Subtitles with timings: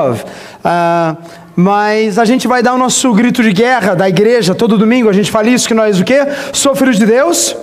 [0.00, 1.16] Uh,
[1.54, 5.06] mas a gente vai dar o nosso grito de guerra da igreja todo domingo.
[5.06, 6.20] A gente fala isso que nós o quê?
[6.50, 7.54] Sou filho de Deus.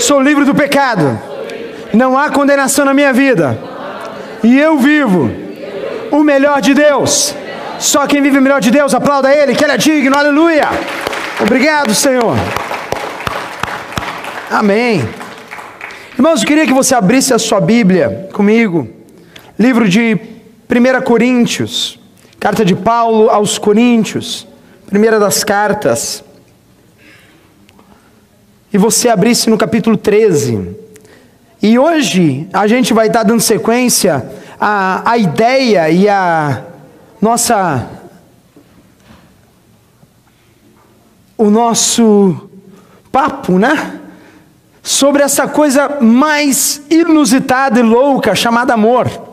[0.00, 1.16] Sou livre do pecado.
[1.94, 3.56] Não há condenação na minha vida.
[4.42, 5.30] E eu vivo
[6.10, 7.32] o melhor de Deus.
[7.78, 10.68] Só quem vive o melhor de Deus, aplauda Ele, que Ele é digno, aleluia.
[11.40, 12.36] Obrigado, Senhor.
[14.50, 15.08] Amém.
[16.14, 18.88] Irmãos, eu queria que você abrisse a sua Bíblia comigo,
[19.56, 20.37] livro de
[20.70, 21.98] 1 Coríntios.
[22.38, 24.46] Carta de Paulo aos Coríntios,
[24.86, 26.22] primeira das cartas.
[28.72, 30.76] E você abrisse no capítulo 13.
[31.62, 34.30] E hoje a gente vai estar dando sequência
[34.60, 36.64] à, à ideia e à
[37.20, 37.88] nossa.
[41.36, 42.50] o nosso
[43.10, 44.00] papo, né?
[44.82, 49.27] Sobre essa coisa mais inusitada e louca chamada amor.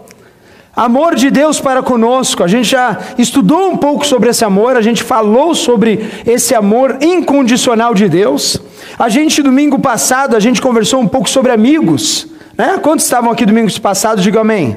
[0.76, 2.44] Amor de Deus para conosco.
[2.44, 6.98] A gente já estudou um pouco sobre esse amor, a gente falou sobre esse amor
[7.00, 8.62] incondicional de Deus.
[9.00, 12.28] A gente, domingo passado, a gente conversou um pouco sobre amigos.
[12.58, 12.78] Né?
[12.82, 14.22] Quantos estavam aqui domingo passado?
[14.22, 14.76] Diga amém.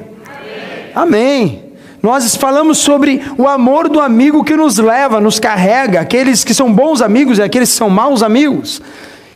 [0.95, 0.95] Amém.
[0.95, 1.63] amém.
[2.01, 6.71] Nós falamos sobre o amor do amigo que nos leva, nos carrega, aqueles que são
[6.71, 8.81] bons amigos e aqueles que são maus amigos.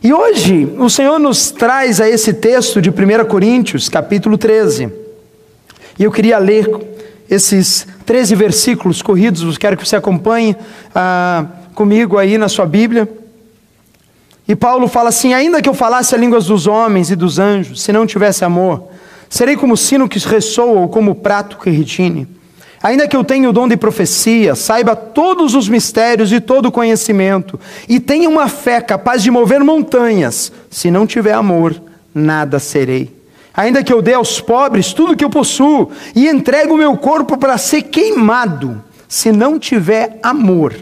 [0.02, 5.03] E hoje o Senhor nos traz a esse texto de 1 Coríntios, capítulo 13.
[5.98, 6.68] E eu queria ler
[7.30, 10.56] esses 13 versículos corridos, quero que você acompanhe
[10.94, 13.08] ah, comigo aí na sua Bíblia.
[14.46, 17.82] E Paulo fala assim: Ainda que eu falasse as línguas dos homens e dos anjos,
[17.82, 18.88] se não tivesse amor,
[19.28, 22.28] serei como sino que ressoa ou como prato que retine.
[22.82, 26.72] Ainda que eu tenha o dom de profecia, saiba todos os mistérios e todo o
[26.72, 31.80] conhecimento, e tenha uma fé capaz de mover montanhas, se não tiver amor,
[32.14, 33.13] nada serei.
[33.56, 37.36] Ainda que eu dê aos pobres tudo que eu possuo e entregue o meu corpo
[37.38, 40.74] para ser queimado, se não tiver amor,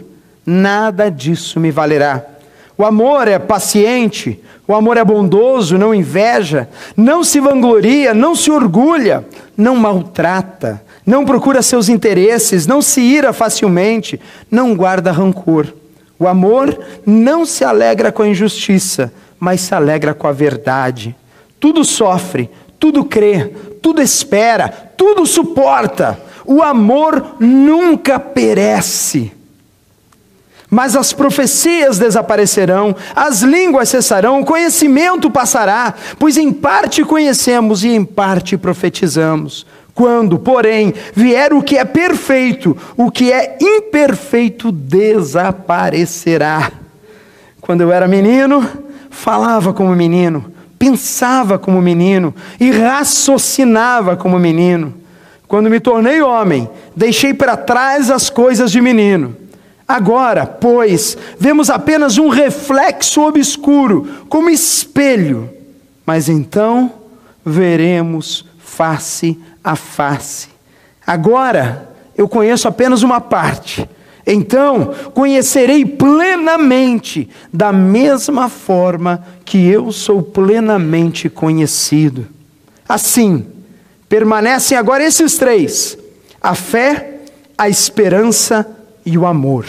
[0.45, 2.25] nada disso me valerá.
[2.75, 6.67] O amor é paciente, o amor é bondoso, não inveja,
[6.97, 9.23] não se vangloria, não se orgulha,
[9.55, 14.19] não maltrata, não procura seus interesses, não se ira facilmente,
[14.49, 15.67] não guarda rancor.
[16.17, 21.15] O amor não se alegra com a injustiça, mas se alegra com a verdade.
[21.59, 22.49] Tudo sofre,
[22.83, 23.49] tudo crê,
[23.81, 24.67] tudo espera,
[24.97, 26.19] tudo suporta.
[26.45, 29.31] O amor nunca perece.
[30.69, 37.87] Mas as profecias desaparecerão, as línguas cessarão, o conhecimento passará, pois em parte conhecemos e
[37.87, 39.65] em parte profetizamos.
[39.95, 46.69] Quando, porém, vier o que é perfeito, o que é imperfeito desaparecerá.
[47.61, 48.67] Quando eu era menino,
[49.09, 50.52] falava como menino,
[50.83, 54.93] pensava como menino e raciocinava como menino.
[55.47, 59.33] Quando me tornei homem, deixei para trás as coisas de menino.
[59.87, 65.49] Agora, pois, vemos apenas um reflexo obscuro, como espelho,
[66.05, 66.91] mas então
[67.45, 70.49] veremos face a face.
[71.07, 73.89] Agora, eu conheço apenas uma parte
[74.25, 82.27] então conhecerei plenamente, da mesma forma que eu sou plenamente conhecido.
[82.87, 83.45] Assim,
[84.07, 85.97] permanecem agora esses três:
[86.41, 87.19] a fé,
[87.57, 88.65] a esperança
[89.05, 89.65] e o amor.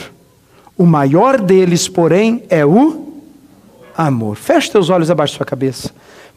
[0.76, 3.12] O maior deles, porém, é o
[3.96, 4.36] amor.
[4.36, 5.90] Feche teus olhos abaixo da sua cabeça.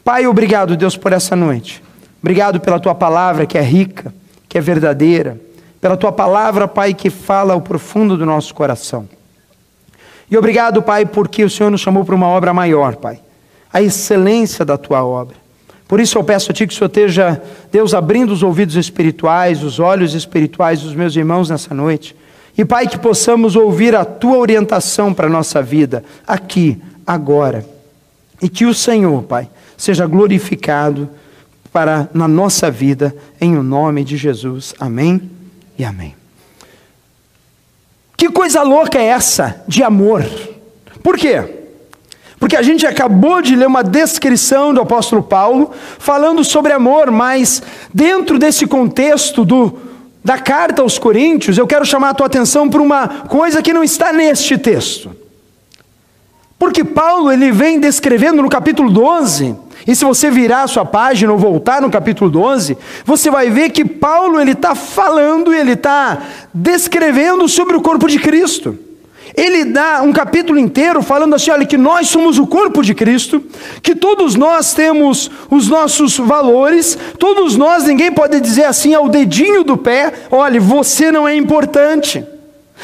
[0.04, 1.82] Pai, obrigado, Deus, por essa noite.
[2.20, 4.12] Obrigado pela tua palavra que é rica,
[4.48, 5.47] que é verdadeira
[5.80, 9.08] pela tua palavra, Pai, que fala ao profundo do nosso coração.
[10.30, 13.20] E obrigado, Pai, porque o Senhor nos chamou para uma obra maior, Pai,
[13.72, 15.36] a excelência da tua obra.
[15.86, 19.62] Por isso eu peço a Ti que o Senhor esteja, Deus, abrindo os ouvidos espirituais,
[19.62, 22.14] os olhos espirituais dos meus irmãos nessa noite.
[22.56, 27.64] E, Pai, que possamos ouvir a Tua orientação para a nossa vida, aqui, agora.
[28.42, 31.08] E que o Senhor, Pai, seja glorificado
[31.72, 34.74] para na nossa vida, em o nome de Jesus.
[34.78, 35.37] Amém
[35.78, 36.14] e amém.
[38.16, 40.24] Que coisa louca é essa de amor?
[41.02, 41.58] Por quê?
[42.38, 47.62] Porque a gente acabou de ler uma descrição do apóstolo Paulo falando sobre amor, mas
[47.92, 49.78] dentro desse contexto do,
[50.24, 53.82] da carta aos Coríntios, eu quero chamar a tua atenção para uma coisa que não
[53.82, 55.27] está neste texto.
[56.58, 59.54] Porque Paulo ele vem descrevendo no capítulo 12
[59.86, 62.76] e se você virar a sua página ou voltar no capítulo 12,
[63.06, 66.18] você vai ver que Paulo ele está falando, ele está
[66.52, 68.76] descrevendo sobre o corpo de Cristo.
[69.36, 73.42] ele dá um capítulo inteiro falando assim: olha, que nós somos o corpo de Cristo,
[73.82, 79.62] que todos nós temos os nossos valores, todos nós, ninguém pode dizer assim ao dedinho
[79.64, 82.22] do pé: olha, você não é importante.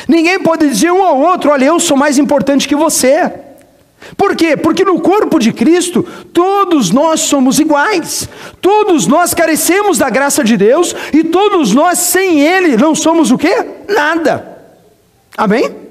[0.08, 3.30] Ninguém pode dizer um ao outro: olha, eu sou mais importante que você.
[4.16, 4.56] Por quê?
[4.56, 6.02] Porque no corpo de Cristo
[6.32, 8.28] todos nós somos iguais,
[8.60, 13.38] todos nós carecemos da graça de Deus e todos nós sem Ele não somos o
[13.38, 13.66] quê?
[13.88, 14.58] Nada.
[15.36, 15.83] Amém?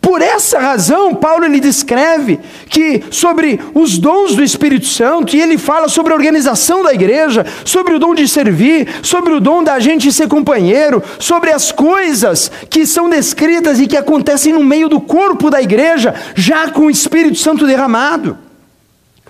[0.00, 2.38] Por essa razão, Paulo ele descreve
[2.68, 7.44] que sobre os dons do Espírito Santo, e ele fala sobre a organização da igreja,
[7.64, 12.50] sobre o dom de servir, sobre o dom da gente ser companheiro, sobre as coisas
[12.70, 16.90] que são descritas e que acontecem no meio do corpo da igreja, já com o
[16.90, 18.45] Espírito Santo derramado.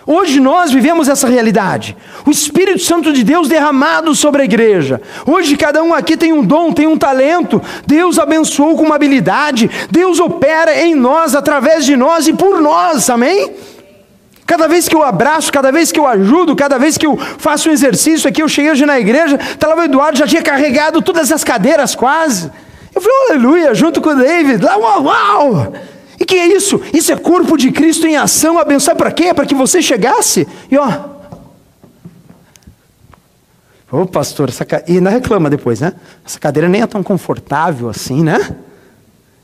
[0.07, 1.97] Hoje nós vivemos essa realidade.
[2.25, 5.03] O Espírito Santo de Deus derramado sobre a igreja.
[5.27, 7.61] Hoje cada um aqui tem um dom, tem um talento.
[7.85, 9.69] Deus abençoou com uma habilidade.
[9.91, 13.11] Deus opera em nós, através de nós e por nós.
[13.11, 13.53] Amém?
[14.47, 17.69] Cada vez que eu abraço, cada vez que eu ajudo, cada vez que eu faço
[17.69, 21.33] um exercício aqui, eu cheguei hoje na igreja, tá o Eduardo, já tinha carregado todas
[21.33, 22.49] as cadeiras quase.
[22.95, 25.73] Eu falei, aleluia, junto com o David, lá, uau, uau.
[26.19, 26.81] E que é isso?
[26.93, 29.33] Isso é corpo de Cristo em ação, abençoar para quê?
[29.35, 31.17] Para que você chegasse e ó.
[33.91, 34.83] Ô pastor, essa ca...
[34.89, 35.93] e ainda reclama depois, né?
[36.25, 38.57] Essa cadeira nem é tão confortável assim, né?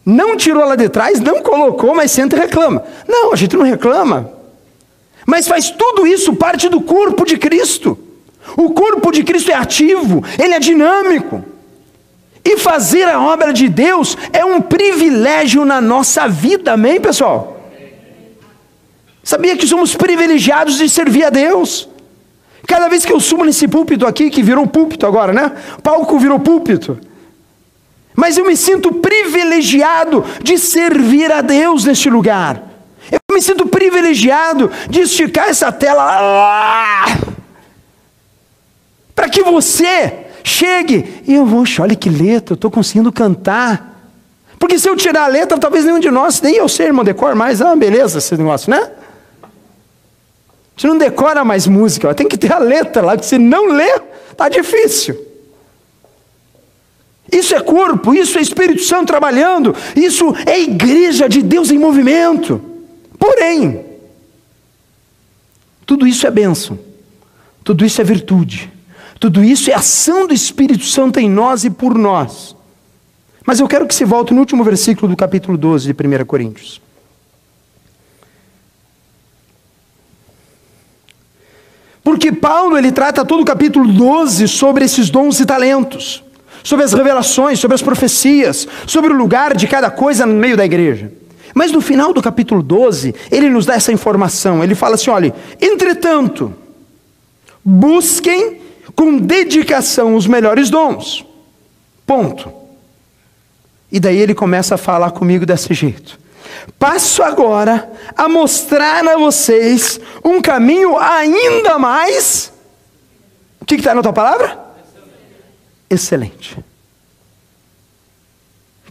[0.05, 2.83] Não tirou lá de trás, não colocou, mas senta e reclama.
[3.07, 4.33] Não, a gente não reclama.
[5.25, 7.97] Mas faz tudo isso parte do corpo de Cristo.
[8.57, 11.45] O corpo de Cristo é ativo, ele é dinâmico.
[12.45, 17.71] E fazer a obra de Deus é um privilégio na nossa vida, amém, pessoal?
[19.23, 21.89] Sabia que somos privilegiados de servir a Deus?
[22.67, 25.53] Cada vez que eu subo nesse púlpito aqui, que virou púlpito agora, né?
[25.83, 26.99] Palco virou púlpito.
[28.15, 32.63] Mas eu me sinto privilegiado de servir a Deus neste lugar.
[33.11, 37.07] Eu me sinto privilegiado de esticar essa tela
[39.15, 44.11] para que você chegue e eu vou, olha que letra, eu estou conseguindo cantar.
[44.59, 47.35] Porque se eu tirar a letra, talvez nenhum de nós, nem eu sei, irmão, decor
[47.35, 47.61] mais.
[47.61, 48.91] Ah, beleza esse negócio, né?
[50.77, 54.01] Você não decora mais música, tem que ter a letra lá, se não lê,
[54.37, 55.17] tá difícil.
[57.31, 62.61] Isso é corpo, isso é Espírito Santo trabalhando, isso é igreja de Deus em movimento.
[63.19, 63.85] Porém,
[65.87, 66.79] tudo isso é bênção,
[67.65, 68.71] tudo isso é virtude.
[69.23, 72.57] Tudo isso é ação do Espírito Santo em nós e por nós.
[73.47, 76.83] Mas eu quero que se volte no último versículo do capítulo 12 de 1 Coríntios.
[82.03, 86.25] Porque Paulo ele trata todo o capítulo 12 sobre esses dons e talentos,
[86.65, 90.65] sobre as revelações, sobre as profecias, sobre o lugar de cada coisa no meio da
[90.65, 91.13] igreja.
[91.55, 94.65] Mas no final do capítulo 12, ele nos dá essa informação.
[94.65, 96.53] Ele fala assim: olha, entretanto,
[97.65, 98.62] busquem
[98.95, 101.25] com dedicação os melhores dons.
[102.07, 102.53] Ponto.
[103.91, 106.19] E daí ele começa a falar comigo desse jeito.
[106.79, 112.53] Passo agora a mostrar a vocês um caminho ainda mais.
[113.61, 114.59] O que está na tua palavra?
[115.89, 116.57] Excelente.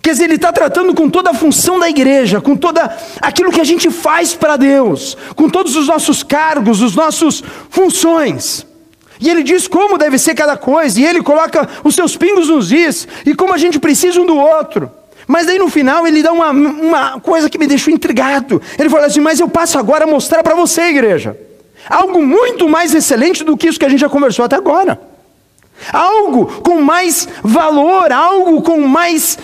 [0.02, 3.62] Quer dizer, ele está tratando com toda a função da igreja, com toda aquilo que
[3.62, 8.66] a gente faz para Deus, com todos os nossos cargos, os nossos funções.
[9.22, 12.72] E ele diz como deve ser cada coisa, e ele coloca os seus pingos nos
[12.72, 14.92] is, e como a gente precisa um do outro.
[15.28, 18.60] Mas aí no final ele dá uma, uma coisa que me deixou intrigado.
[18.80, 21.38] Ele fala assim: Mas eu passo agora a mostrar para você, igreja,
[21.88, 25.00] algo muito mais excelente do que isso que a gente já conversou até agora.
[25.94, 29.38] Algo com mais valor, algo com mais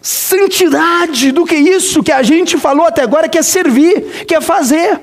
[0.00, 4.40] santidade do que isso que a gente falou até agora, que é servir, que é
[4.40, 4.98] fazer.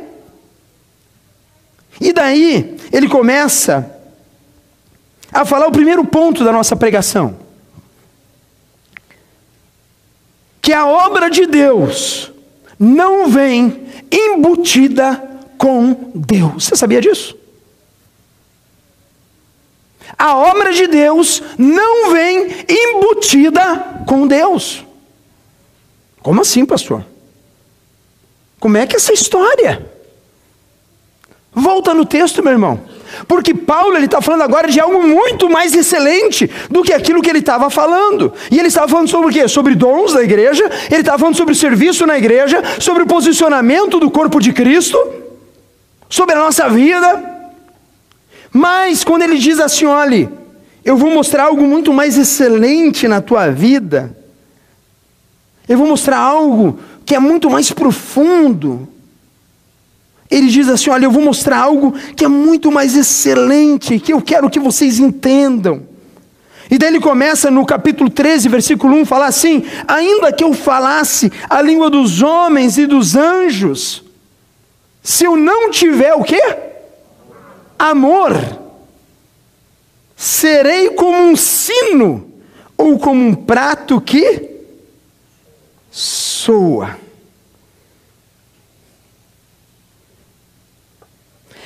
[2.02, 3.95] E daí ele começa
[5.36, 7.38] a falar o primeiro ponto da nossa pregação.
[10.62, 12.32] Que a obra de Deus
[12.80, 15.22] não vem embutida
[15.58, 16.64] com Deus.
[16.64, 17.38] Você sabia disso?
[20.18, 24.86] A obra de Deus não vem embutida com Deus.
[26.22, 27.06] Como assim, pastor?
[28.58, 29.86] Como é que é essa história?
[31.52, 32.95] Volta no texto, meu irmão.
[33.28, 37.40] Porque Paulo está falando agora de algo muito mais excelente do que aquilo que ele
[37.40, 38.34] estava falando.
[38.52, 39.48] E ele estava falando sobre o quê?
[39.48, 44.12] Sobre dons da igreja, ele estava falando sobre serviço na igreja, sobre o posicionamento do
[44.12, 44.98] corpo de Cristo,
[46.10, 47.34] sobre a nossa vida.
[48.52, 50.30] Mas quando ele diz assim, olhe,
[50.84, 54.16] eu vou mostrar algo muito mais excelente na tua vida,
[55.68, 58.88] Eu vou mostrar algo que é muito mais profundo.
[60.30, 64.22] Ele diz assim: Olha, eu vou mostrar algo que é muito mais excelente, que eu
[64.22, 65.84] quero que vocês entendam.
[66.70, 71.32] E daí ele começa no capítulo 13, versículo 1, falar assim: Ainda que eu falasse
[71.50, 74.04] a língua dos homens e dos anjos,
[75.04, 76.42] se eu não tiver o quê?
[77.78, 78.34] Amor,
[80.16, 82.28] serei como um sino
[82.76, 84.50] ou como um prato que
[85.92, 87.05] soa.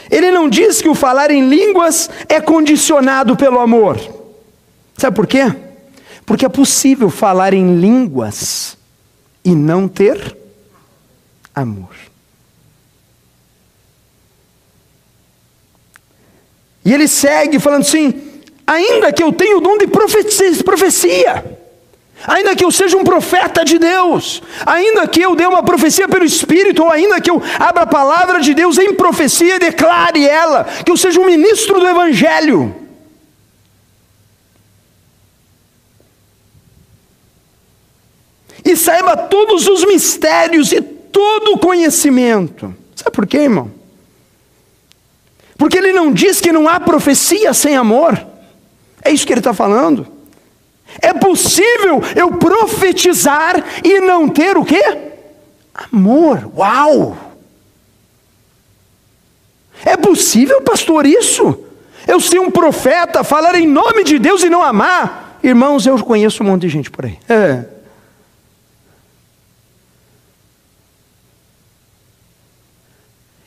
[0.09, 3.97] Ele não diz que o falar em línguas é condicionado pelo amor.
[4.97, 5.53] Sabe por quê?
[6.25, 8.77] Porque é possível falar em línguas
[9.43, 10.37] e não ter
[11.53, 11.95] amor.
[16.83, 21.58] E ele segue falando assim: ainda que eu tenha o dom de profecia,
[22.27, 26.25] ainda que eu seja um profeta de Deus, ainda que eu dê uma profecia pelo
[26.25, 30.65] Espírito, ou ainda que eu abra a palavra de Deus em profecia e declare ela,
[30.85, 32.75] que eu seja um ministro do Evangelho.
[38.63, 42.75] E saiba todos os mistérios e todo o conhecimento.
[42.95, 43.71] Sabe por quê, irmão?
[45.57, 48.19] Porque ele não diz que não há profecia sem amor.
[49.01, 50.18] É isso que ele está falando.
[51.01, 54.97] É possível eu profetizar e não ter o quê?
[55.73, 56.51] Amor.
[56.55, 57.17] Uau!
[59.85, 61.57] É possível, pastor, isso?
[62.07, 65.39] Eu ser um profeta, falar em nome de Deus e não amar?
[65.43, 67.17] Irmãos, eu conheço um monte de gente por aí.
[67.29, 67.65] É.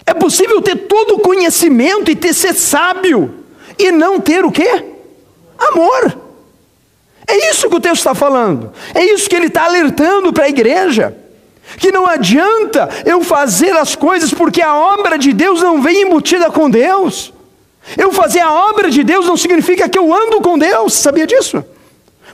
[0.07, 3.45] É possível ter todo o conhecimento e ter ser sábio
[3.79, 4.85] e não ter o quê?
[5.59, 6.22] Amor.
[7.27, 8.73] É isso que o texto está falando.
[8.95, 11.17] É isso que ele está alertando para a igreja.
[11.79, 16.51] Que não adianta eu fazer as coisas porque a obra de Deus não vem embutida
[16.51, 17.33] com Deus.
[17.97, 21.65] Eu fazer a obra de Deus não significa que eu ando com Deus, sabia disso?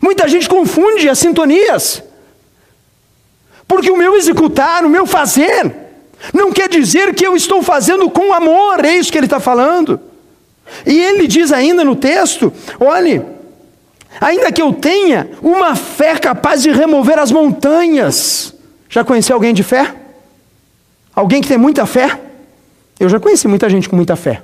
[0.00, 2.02] Muita gente confunde as sintonias.
[3.66, 5.75] Porque o meu executar, o meu fazer,
[6.33, 10.00] não quer dizer que eu estou fazendo com amor, é isso que ele está falando.
[10.87, 13.23] E ele diz ainda no texto: olhe,
[14.20, 18.54] ainda que eu tenha uma fé capaz de remover as montanhas.
[18.88, 19.94] Já conheceu alguém de fé?
[21.14, 22.20] Alguém que tem muita fé?
[22.98, 24.42] Eu já conheci muita gente com muita fé.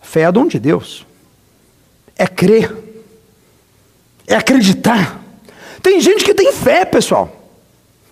[0.00, 1.06] Fé é dom de Deus.
[2.16, 2.74] É crer.
[4.26, 5.20] É acreditar.
[5.82, 7.30] Tem gente que tem fé, pessoal.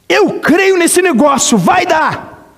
[0.09, 2.55] Eu creio nesse negócio, vai dar.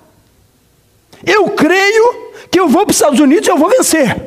[1.25, 4.26] Eu creio que eu vou para os Estados Unidos e eu vou vencer.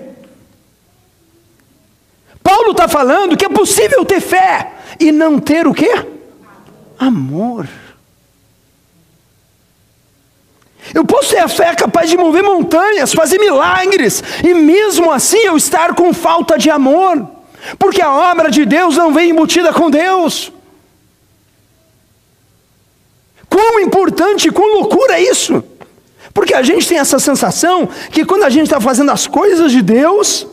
[2.51, 6.05] Paulo está falando que é possível ter fé e não ter o quê?
[6.99, 7.69] Amor.
[10.93, 15.57] Eu posso ter a fé capaz de mover montanhas, fazer milagres, e mesmo assim eu
[15.57, 17.25] estar com falta de amor,
[17.79, 20.53] porque a obra de Deus não vem embutida com Deus.
[23.49, 25.63] Quão importante, quão loucura é isso!
[26.35, 29.83] Porque a gente tem essa sensação que quando a gente está fazendo as coisas de
[29.83, 30.49] Deus,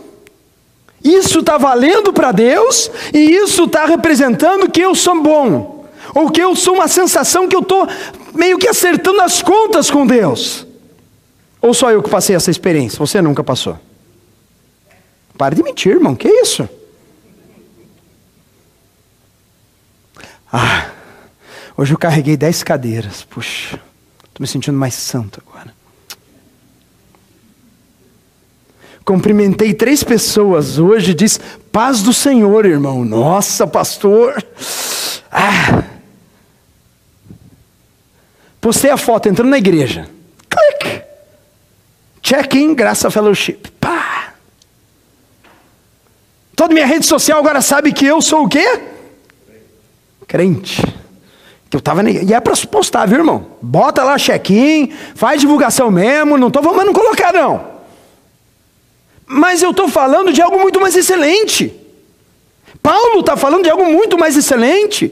[1.04, 6.42] isso está valendo para Deus e isso está representando que eu sou bom, ou que
[6.42, 7.88] eu sou uma sensação que eu estou
[8.34, 10.66] meio que acertando as contas com Deus.
[11.62, 13.00] Ou só eu que passei essa experiência?
[13.00, 13.80] Você nunca passou.
[15.38, 16.68] Para de mentir, irmão, que isso?
[20.51, 20.88] Ah,
[21.77, 23.24] Hoje eu carreguei dez cadeiras.
[23.24, 23.80] Puxa,
[24.18, 25.76] estou me sentindo mais santo agora.
[29.08, 31.40] Cumprimentei três pessoas hoje, diz
[31.72, 33.06] paz do Senhor, irmão.
[33.06, 34.44] Nossa, pastor.
[35.32, 35.86] Ah.
[38.60, 40.10] Postei a foto entrando na igreja.
[40.50, 41.02] Clique.
[42.22, 43.72] Check-in, graça fellowship.
[43.80, 44.34] Pá.
[46.54, 48.82] Toda minha rede social agora sabe que eu sou o quê?
[50.28, 50.82] Crente.
[51.70, 53.54] Que eu tava E é para postar, viu, irmão?
[53.62, 57.76] Bota lá check-in, faz divulgação mesmo, não estou mandando colocar, não.
[59.27, 61.74] Mas eu estou falando de algo muito mais excelente.
[62.81, 65.12] Paulo está falando de algo muito mais excelente.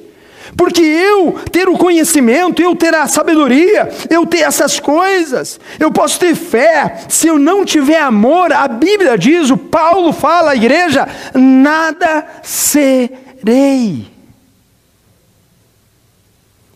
[0.55, 6.17] Porque eu ter o conhecimento, eu ter a sabedoria, eu ter essas coisas, eu posso
[6.17, 11.07] ter fé, se eu não tiver amor, a Bíblia diz, o Paulo fala à igreja,
[11.33, 14.07] nada serei.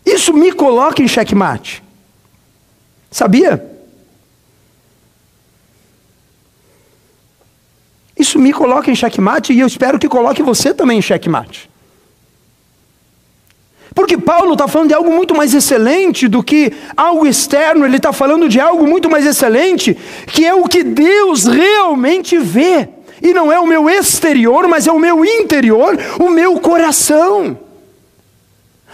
[0.04, 1.82] Isso me coloca em xeque-mate.
[3.10, 3.69] Sabia?
[8.20, 11.70] Isso me coloca em xeque-mate e eu espero que coloque você também em xeque-mate.
[13.94, 18.12] Porque Paulo está falando de algo muito mais excelente do que algo externo, ele está
[18.12, 19.96] falando de algo muito mais excelente,
[20.26, 22.90] que é o que Deus realmente vê.
[23.22, 27.58] E não é o meu exterior, mas é o meu interior, o meu coração.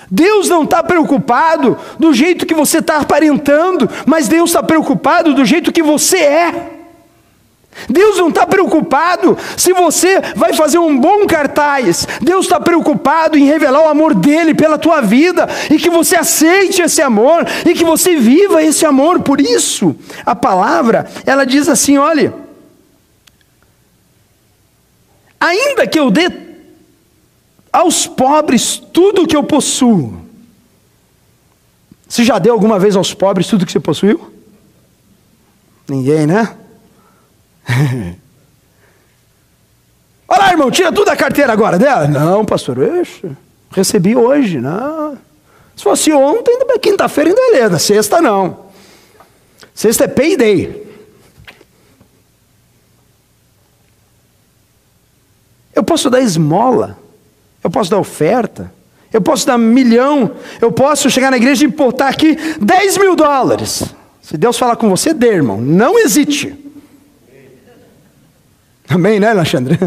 [0.08, 5.44] Deus não está preocupado do jeito que você está aparentando, mas Deus está preocupado do
[5.44, 6.75] jeito que você é.
[7.88, 12.06] Deus não está preocupado se você vai fazer um bom cartaz.
[12.20, 16.82] Deus está preocupado em revelar o amor dele pela tua vida e que você aceite
[16.82, 19.20] esse amor e que você viva esse amor.
[19.20, 22.34] Por isso, a palavra ela diz assim: olha,
[25.38, 26.30] ainda que eu dê
[27.72, 30.24] aos pobres tudo o que eu possuo.
[32.08, 34.32] Você já deu alguma vez aos pobres tudo que você possuiu?
[35.88, 36.56] Ninguém, né?
[40.28, 42.06] Olha lá, irmão, tira tudo da carteira agora dela.
[42.08, 43.30] Não, pastor, Ixi,
[43.70, 44.60] recebi hoje.
[44.60, 45.16] Não.
[45.76, 47.78] Se fosse ontem, quinta-feira ainda beleza.
[47.78, 48.66] Sexta não.
[49.74, 50.84] Sexta é payday.
[55.74, 56.98] Eu posso dar esmola
[57.66, 58.72] eu posso dar oferta,
[59.12, 60.30] eu posso dar milhão,
[60.60, 63.82] eu posso chegar na igreja e importar aqui 10 mil dólares.
[64.22, 66.54] Se Deus falar com você, dê, irmão, não hesite.
[68.88, 69.78] Amém, né, Alexandre?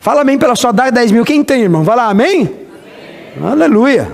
[0.00, 1.24] Fala amém pela sua dar 10 mil.
[1.24, 1.84] Quem tem, irmão?
[1.84, 2.52] Vai lá, amém?
[3.36, 3.50] amém?
[3.50, 4.10] Aleluia.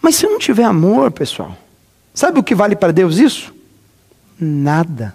[0.00, 1.56] Mas se não tiver amor, pessoal,
[2.14, 3.54] sabe o que vale para Deus isso?
[4.38, 5.14] Nada.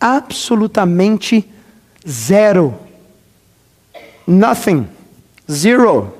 [0.00, 1.48] Absolutamente
[2.06, 2.74] Zero.
[4.26, 4.88] Nothing.
[5.50, 6.17] Zero.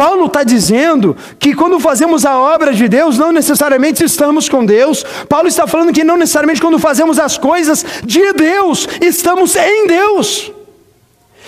[0.00, 5.04] Paulo está dizendo que quando fazemos a obra de Deus, não necessariamente estamos com Deus.
[5.28, 10.50] Paulo está falando que não necessariamente quando fazemos as coisas de Deus, estamos em Deus.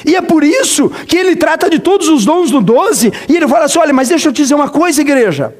[0.04, 3.48] E é por isso que ele trata de todos os dons do 12, e ele
[3.48, 5.56] fala assim: olha, mas deixa eu te dizer uma coisa, igreja.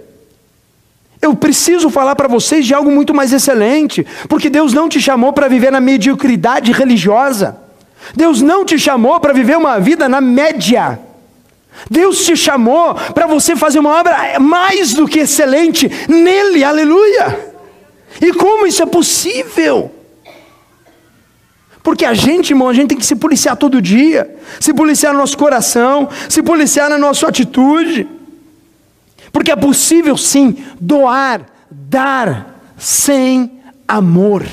[1.23, 5.33] Eu preciso falar para vocês de algo muito mais excelente, porque Deus não te chamou
[5.33, 7.57] para viver na mediocridade religiosa.
[8.15, 11.01] Deus não te chamou para viver uma vida na média.
[11.91, 17.53] Deus te chamou para você fazer uma obra mais do que excelente nele, aleluia.
[18.21, 19.91] E como isso é possível?
[21.83, 25.19] Porque a gente, irmão, a gente tem que se policiar todo dia, se policiar no
[25.19, 28.07] nosso coração, se policiar na nossa atitude.
[29.33, 34.47] Porque é possível sim doar, dar sem amor.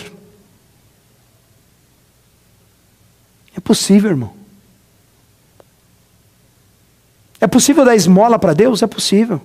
[3.55, 4.38] É possível, irmão.
[7.41, 8.81] É possível dar esmola para Deus?
[8.81, 9.41] É possível.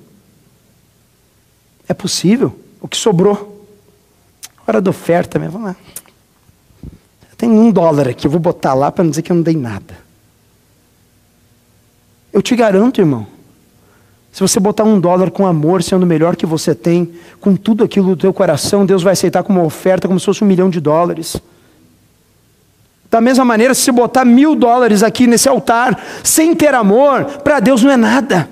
[1.88, 2.58] É possível.
[2.80, 3.66] O que sobrou.
[4.66, 5.58] Hora da oferta mesmo.
[5.58, 5.76] Vamos lá.
[7.36, 9.56] Tem um dólar aqui, eu vou botar lá para não dizer que eu não dei
[9.56, 9.98] nada.
[12.32, 13.26] Eu te garanto, irmão,
[14.32, 17.84] se você botar um dólar com amor, sendo o melhor que você tem, com tudo
[17.84, 20.80] aquilo do teu coração, Deus vai aceitar como oferta, como se fosse um milhão de
[20.80, 21.36] dólares.
[23.14, 27.80] Da mesma maneira, se botar mil dólares aqui nesse altar, sem ter amor, para Deus
[27.80, 28.50] não é nada.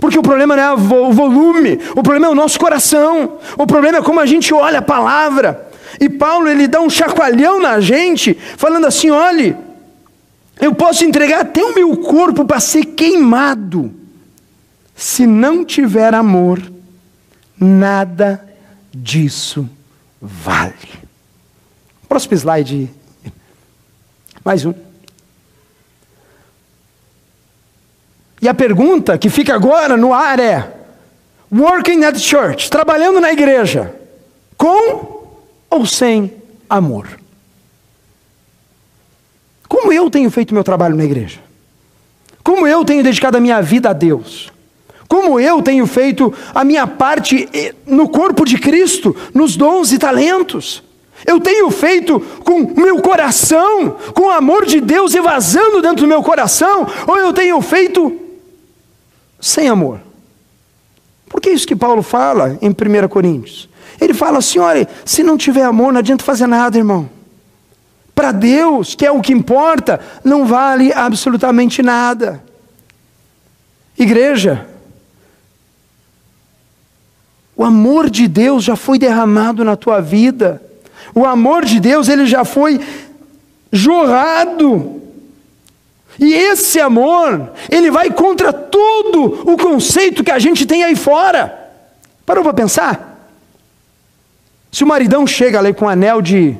[0.00, 3.98] Porque o problema não é o volume, o problema é o nosso coração, o problema
[3.98, 5.70] é como a gente olha a palavra.
[6.00, 9.56] E Paulo ele dá um chacoalhão na gente, falando assim: olhe,
[10.60, 13.94] eu posso entregar até o meu corpo para ser queimado
[14.96, 16.60] se não tiver amor,
[17.56, 18.44] nada
[18.92, 19.70] disso
[20.20, 20.74] vale.
[22.08, 23.05] Próximo slide.
[24.46, 24.72] Mais um.
[28.40, 30.72] E a pergunta que fica agora no ar é:
[31.52, 33.92] working at church, trabalhando na igreja,
[34.56, 35.26] com
[35.68, 36.32] ou sem
[36.70, 37.08] amor?
[39.68, 41.40] Como eu tenho feito meu trabalho na igreja?
[42.44, 44.52] Como eu tenho dedicado a minha vida a Deus?
[45.08, 49.98] Como eu tenho feito a minha parte eh, no corpo de Cristo, nos dons e
[49.98, 50.85] talentos.
[51.24, 56.22] Eu tenho feito com meu coração, com o amor de Deus evasando dentro do meu
[56.22, 58.20] coração, ou eu tenho feito
[59.40, 60.00] sem amor?
[61.28, 63.68] Porque é isso que Paulo fala em 1 Coríntios.
[64.00, 67.08] Ele fala assim: olha, se não tiver amor, não adianta fazer nada, irmão.
[68.14, 72.42] Para Deus, que é o que importa, não vale absolutamente nada.
[73.98, 74.66] Igreja,
[77.54, 80.62] o amor de Deus já foi derramado na tua vida.
[81.14, 82.80] O amor de Deus, ele já foi
[83.72, 85.02] jorrado.
[86.18, 91.66] E esse amor, ele vai contra todo o conceito que a gente tem aí fora.
[92.24, 93.30] Parou para pensar?
[94.72, 96.56] Se o maridão chega ali com um anel de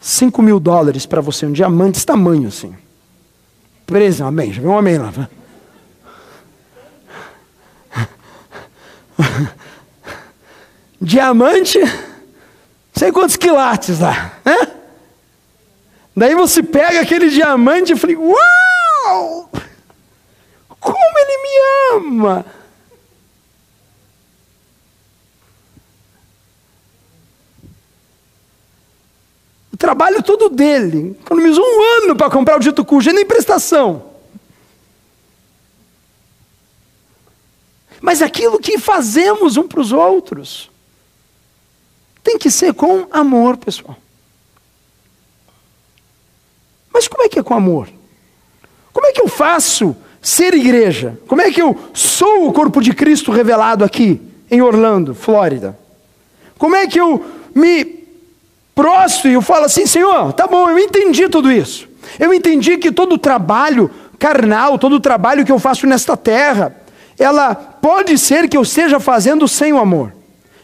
[0.00, 2.74] 5 mil dólares para você, um diamante desse tamanho assim.
[3.86, 4.52] Preso, amém.
[4.52, 5.12] Já viu um amém lá.
[11.00, 11.78] Diamante,
[12.98, 14.72] sei quantos quilates lá, né?
[16.16, 19.50] Daí você pega aquele diamante e fala, uau!
[20.80, 22.44] Como ele me ama!
[29.72, 34.10] O trabalho todo dele, economizou um ano para comprar o dito cujo, nem prestação.
[38.00, 40.68] Mas aquilo que fazemos um para os outros
[42.28, 43.96] tem que ser com amor, pessoal.
[46.92, 47.88] Mas como é que é com amor?
[48.92, 51.18] Como é que eu faço ser igreja?
[51.26, 55.78] Como é que eu sou o corpo de Cristo revelado aqui em Orlando, Flórida?
[56.58, 58.04] Como é que eu me
[58.74, 61.88] prostro e eu falo assim, Senhor, tá bom, eu entendi tudo isso.
[62.18, 66.76] Eu entendi que todo o trabalho carnal, todo o trabalho que eu faço nesta terra,
[67.18, 70.17] ela pode ser que eu esteja fazendo sem o amor.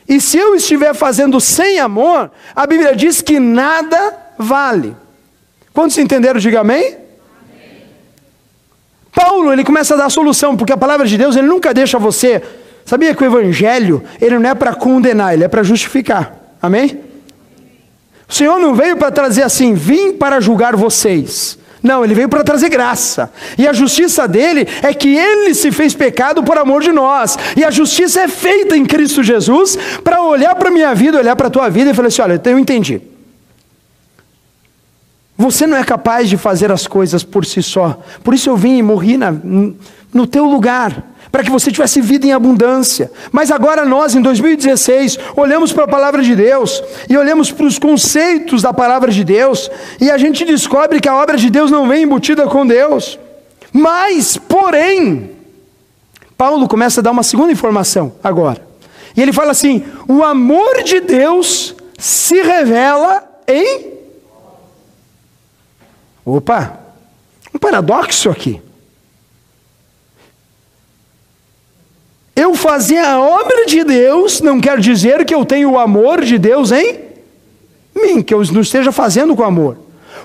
[0.09, 4.95] E se eu estiver fazendo sem amor, a Bíblia diz que nada vale.
[5.73, 6.39] Quantos entenderam?
[6.39, 6.97] Diga amém.
[9.15, 11.99] Paulo, ele começa a dar a solução, porque a palavra de Deus, ele nunca deixa
[11.99, 12.43] você.
[12.85, 16.37] Sabia que o evangelho, ele não é para condenar, ele é para justificar.
[16.61, 17.01] Amém?
[18.29, 21.59] O Senhor não veio para trazer assim, vim para julgar vocês.
[21.85, 23.31] Não, ele veio para trazer graça.
[23.59, 27.37] E a justiça dele é que ele se fez pecado por amor de nós.
[27.55, 31.37] E a justiça é feita em Cristo Jesus para olhar para a minha vida, olhar
[31.37, 33.03] para a tua vida e falar assim: olha, eu entendi.
[35.37, 38.03] Você não é capaz de fazer as coisas por si só.
[38.23, 42.29] Por isso eu vim e morri na, no teu lugar para que você tivesse vida
[42.29, 43.11] em abundância.
[43.33, 47.77] Mas agora nós, em 2016, olhamos para a palavra de Deus e olhamos para os
[47.77, 49.69] conceitos da palavra de Deus
[50.01, 53.19] e a gente descobre que a obra de Deus não vem embutida com Deus.
[53.73, 55.33] Mas, porém,
[56.39, 58.65] Paulo começa a dar uma segunda informação agora.
[59.17, 63.93] E ele fala assim: o amor de Deus se revela em.
[66.25, 66.79] Opa,
[67.53, 68.63] um paradoxo aqui.
[72.45, 76.37] Eu fazer a obra de Deus não quer dizer que eu tenho o amor de
[76.37, 77.01] Deus em
[77.97, 79.79] mim, que eu não esteja fazendo com amor.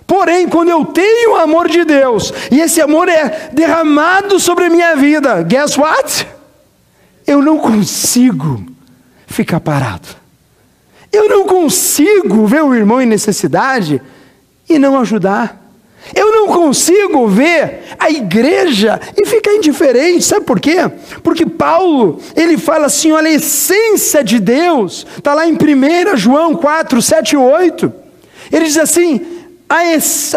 [0.06, 4.70] Porém, quando eu tenho o amor de Deus e esse amor é derramado sobre a
[4.70, 6.28] minha vida, guess what?
[7.26, 8.66] Eu não consigo
[9.26, 10.10] ficar parado.
[11.14, 14.02] Eu não consigo ver o irmão em necessidade
[14.68, 15.59] e não ajudar.
[16.16, 20.90] Eu não consigo ver a igreja e ficar indiferente, sabe por quê?
[21.24, 26.56] Porque Paulo, ele fala assim: olha, a essência de Deus, está lá em 1 João
[26.56, 27.94] 4, 7 e 8.
[28.52, 29.22] Ele diz assim: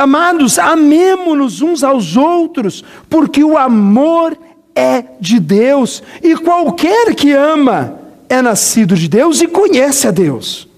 [0.00, 4.36] amados, amemo-nos uns aos outros, porque o amor
[4.74, 10.68] é de Deus, e qualquer que ama é nascido de Deus e conhece a Deus.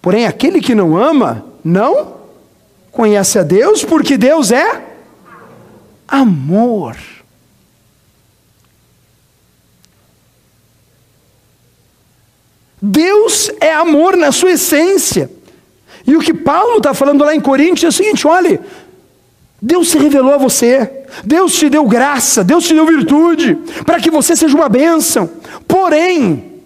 [0.00, 2.17] Porém, aquele que não ama, não
[2.90, 4.82] conhece a Deus, porque Deus é
[6.06, 6.96] amor.
[12.80, 15.30] Deus é amor na sua essência.
[16.06, 18.60] E o que Paulo está falando lá em Coríntios é o seguinte: olhe,
[19.60, 24.10] Deus se revelou a você, Deus te deu graça, Deus te deu virtude, para que
[24.10, 25.28] você seja uma bênção.
[25.66, 26.62] Porém,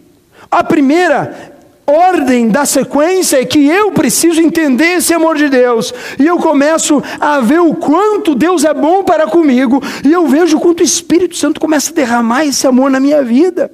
[0.51, 1.52] a primeira
[1.87, 7.03] ordem da sequência é que eu preciso entender esse amor de Deus, e eu começo
[7.21, 10.85] a ver o quanto Deus é bom para comigo, e eu vejo o quanto o
[10.85, 13.71] Espírito Santo começa a derramar esse amor na minha vida.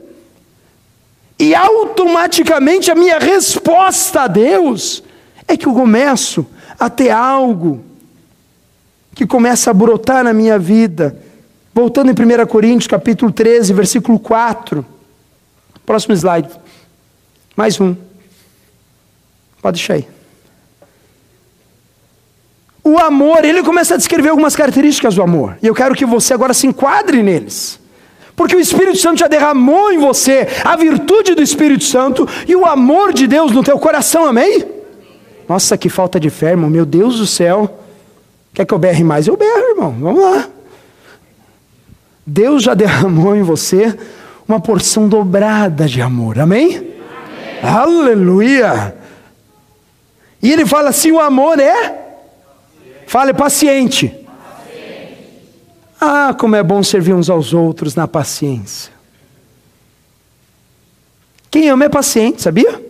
[1.38, 5.04] E automaticamente a minha resposta a Deus
[5.46, 6.44] é que eu começo
[6.78, 7.84] a ter algo
[9.14, 11.16] que começa a brotar na minha vida.
[11.72, 14.84] Voltando em 1 Coríntios, capítulo 13, versículo 4.
[15.86, 16.48] Próximo slide.
[17.58, 17.96] Mais um.
[19.60, 20.06] Pode deixar aí.
[22.84, 25.58] O amor, ele começa a descrever algumas características do amor.
[25.60, 27.80] E eu quero que você agora se enquadre neles.
[28.36, 32.64] Porque o Espírito Santo já derramou em você a virtude do Espírito Santo e o
[32.64, 34.64] amor de Deus no teu coração, amém?
[35.48, 36.70] Nossa, que falta de fé, irmão.
[36.70, 37.80] Meu Deus do céu.
[38.54, 39.26] Quer que eu berre mais?
[39.26, 39.96] Eu berro, irmão.
[39.98, 40.48] Vamos lá.
[42.24, 43.98] Deus já derramou em você
[44.46, 46.97] uma porção dobrada de amor, amém?
[47.62, 48.96] Aleluia!
[50.42, 52.06] E ele fala assim: o amor é?
[53.06, 54.14] Fale paciente.
[56.00, 58.92] Ah, como é bom servir uns aos outros na paciência.
[61.50, 62.82] Quem ama é paciente, sabia?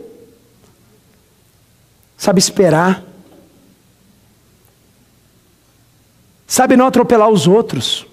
[2.16, 3.09] Sabe esperar.
[6.48, 8.07] sabe não atropelar os outros.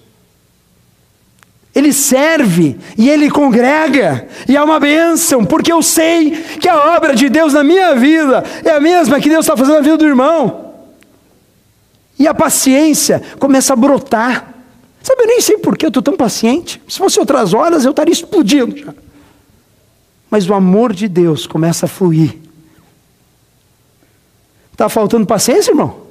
[1.76, 7.14] Ele serve e ele congrega, e é uma bênção, porque eu sei que a obra
[7.14, 10.06] de Deus na minha vida é a mesma que Deus está fazendo na vida do
[10.06, 10.72] irmão.
[12.18, 14.54] E a paciência começa a brotar.
[15.02, 16.80] Sabe, eu nem sei por que eu estou tão paciente.
[16.88, 18.94] Se fosse outras horas, eu estaria explodindo já.
[20.30, 22.38] Mas o amor de Deus começa a fluir.
[24.72, 26.06] Está faltando paciência, irmão?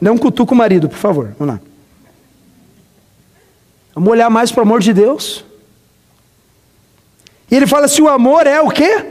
[0.00, 1.34] Não cutuca o marido, por favor.
[1.38, 1.67] Vamos lá.
[3.98, 5.44] Vamos olhar mais para o amor de Deus.
[7.50, 9.04] E ele fala assim: o amor é o quê?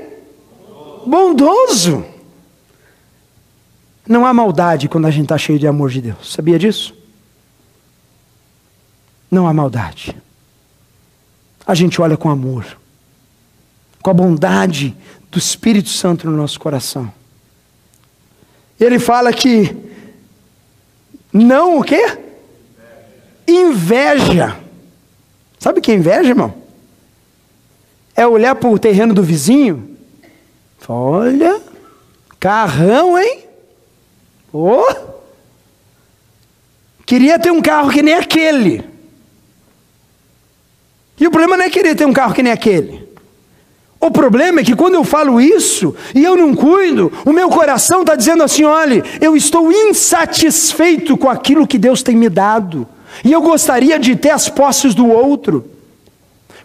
[1.06, 2.06] Bondoso.
[4.08, 6.32] Não há maldade quando a gente está cheio de amor de Deus.
[6.32, 6.96] Sabia disso?
[9.30, 10.16] Não há maldade.
[11.66, 12.66] A gente olha com amor,
[14.02, 14.96] com a bondade
[15.30, 17.12] do Espírito Santo no nosso coração.
[18.80, 19.76] Ele fala que
[21.34, 22.18] não o quê?
[23.46, 24.66] Inveja.
[25.60, 26.54] Sabe o que é inveja, irmão?
[28.16, 29.98] É olhar para o terreno do vizinho.
[30.88, 31.62] Olha,
[32.40, 33.44] carrão, hein?
[34.54, 34.86] Oh!
[37.06, 38.84] Queria ter um carro que nem aquele.
[41.20, 43.08] E o problema não é querer ter um carro que nem aquele.
[44.00, 48.02] O problema é que quando eu falo isso e eu não cuido, o meu coração
[48.02, 52.88] está dizendo assim: olha, eu estou insatisfeito com aquilo que Deus tem me dado.
[53.24, 55.66] E eu gostaria de ter as posses do outro.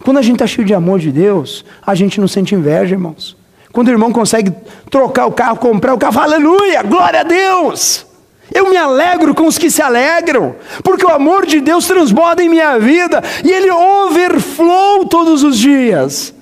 [0.04, 3.36] Quando a gente está cheio de amor de Deus, a gente não sente inveja, irmãos.
[3.72, 4.52] Quando o irmão consegue
[4.90, 8.06] trocar o carro, comprar o carro, aleluia, glória a Deus.
[8.52, 12.50] Eu me alegro com os que se alegram, porque o amor de Deus transborda em
[12.50, 16.34] minha vida e ele overflow todos os dias.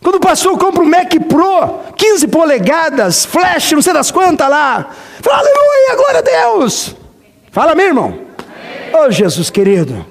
[0.00, 4.90] Quando o pastor compra um Mac Pro, 15 polegadas, flash, não sei das quantas lá,
[5.20, 6.94] fala aleluia, glória a Deus.
[7.50, 8.18] Fala, meu irmão.
[8.96, 10.06] Oh, Jesus querido.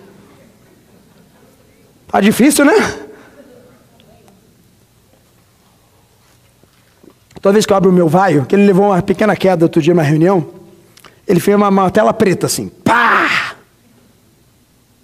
[2.08, 2.74] Tá difícil, né?
[7.42, 9.82] Toda vez que eu abro o meu vaio, que ele levou uma pequena queda outro
[9.82, 10.48] dia numa reunião,
[11.26, 13.56] ele fez uma, uma tela preta assim, pá!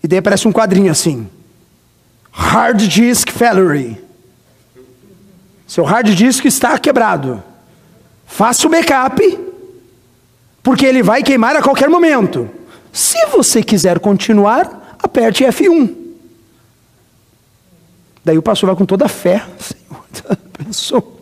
[0.03, 1.29] E daí aparece um quadrinho assim,
[2.31, 4.01] Hard Disk Failure.
[5.69, 7.43] Seu hard disk está quebrado.
[8.25, 9.39] Faça o backup,
[10.63, 12.49] porque ele vai queimar a qualquer momento.
[12.91, 15.95] Se você quiser continuar, aperte F1.
[18.23, 19.45] Daí o pastor vai com toda a fé.
[19.59, 21.19] Senhor, pensou.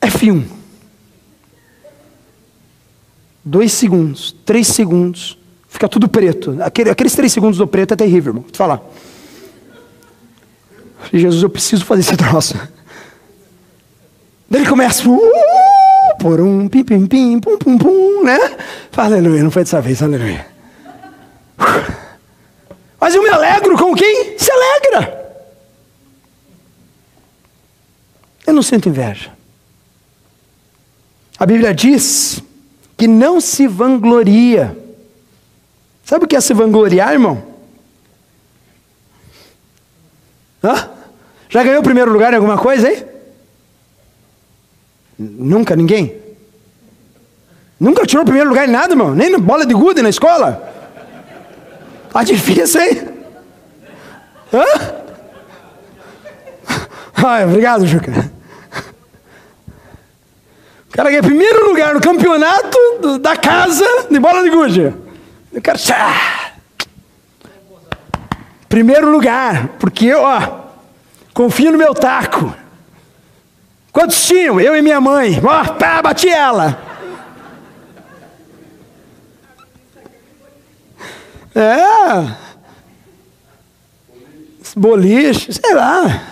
[0.00, 0.44] F1.
[3.44, 6.56] Dois segundos, três segundos, fica tudo preto.
[6.62, 8.42] aqueles três segundos do preto é terrível, irmão.
[8.42, 8.82] Vou te falar.
[11.12, 12.54] Jesus, eu preciso fazer esse troço.
[14.50, 15.08] Daí ele começa.
[15.08, 15.20] Uh,
[16.26, 18.36] por um pim, pim, pim, pum, pum, pum, né?
[18.96, 20.44] Aleluia, não foi dessa vez, aleluia.
[23.00, 25.24] Mas eu me alegro com quem se alegra.
[28.44, 29.30] Eu não sinto inveja.
[31.38, 32.42] A Bíblia diz
[32.96, 34.76] que não se vangloria.
[36.04, 37.40] Sabe o que é se vangloriar, irmão?
[40.64, 40.90] Hã?
[41.48, 43.15] Já ganhou o primeiro lugar em alguma coisa aí?
[45.18, 46.20] Nunca ninguém?
[47.78, 49.14] Nunca tirou o primeiro lugar em nada, irmão?
[49.14, 50.72] Nem na bola de gude na escola?
[52.12, 53.08] Tá difícil, hein?
[54.52, 54.64] Hã?
[57.26, 58.30] Ai, obrigado, Juca.
[60.88, 64.94] O cara ganha primeiro lugar no campeonato do, da casa de bola de gude.
[65.52, 65.78] O cara.
[68.68, 70.60] Primeiro lugar, porque, ó,
[71.34, 72.54] confio no meu taco.
[73.96, 74.60] Quantos tinham?
[74.60, 75.40] Eu e minha mãe.
[75.42, 76.78] Ó, pá, bati ela.
[81.54, 82.36] É.
[84.76, 86.24] Boliche, sei lá.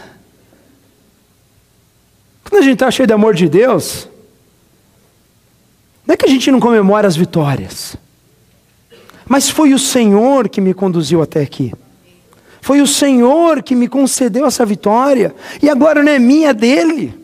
[2.44, 4.10] Quando a gente está cheio de amor de Deus,
[6.06, 7.96] não é que a gente não comemora as vitórias,
[9.26, 11.72] mas foi o Senhor que me conduziu até aqui.
[12.60, 17.23] Foi o Senhor que me concedeu essa vitória, e agora não é minha, é dele.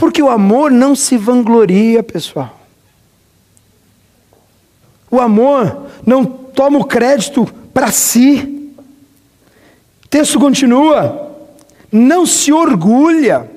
[0.00, 2.58] Porque o amor não se vangloria, pessoal.
[5.10, 8.72] O amor não toma o crédito para si.
[10.02, 11.36] O texto continua.
[11.92, 13.50] Não se orgulha.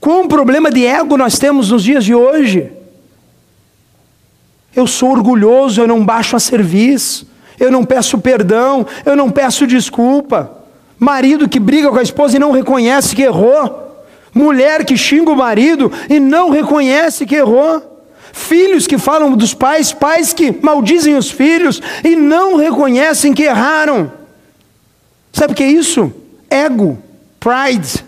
[0.00, 2.72] Qual problema de ego nós temos nos dias de hoje?
[4.74, 9.66] Eu sou orgulhoso, eu não baixo a serviço, eu não peço perdão, eu não peço
[9.66, 10.50] desculpa.
[10.98, 13.89] Marido que briga com a esposa e não reconhece que errou.
[14.34, 17.88] Mulher que xinga o marido e não reconhece que errou.
[18.32, 24.12] filhos que falam dos pais, pais que maldizem os filhos e não reconhecem que erraram.
[25.32, 26.12] Sabe o que é isso?
[26.48, 26.98] Ego,
[27.38, 28.04] pride.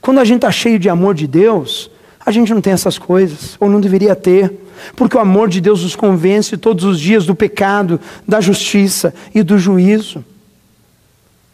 [0.00, 1.90] Quando a gente está cheio de amor de Deus,
[2.24, 4.52] a gente não tem essas coisas, ou não deveria ter,
[4.96, 9.42] porque o amor de Deus nos convence todos os dias do pecado, da justiça e
[9.42, 10.24] do juízo.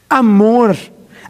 [0.09, 0.77] Amor,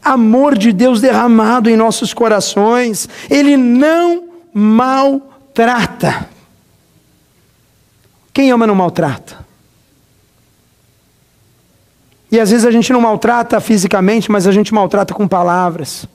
[0.02, 6.28] amor de Deus derramado em nossos corações, Ele não maltrata.
[8.32, 9.38] Quem ama não maltrata.
[12.32, 16.06] E às vezes a gente não maltrata fisicamente, mas a gente maltrata com palavras.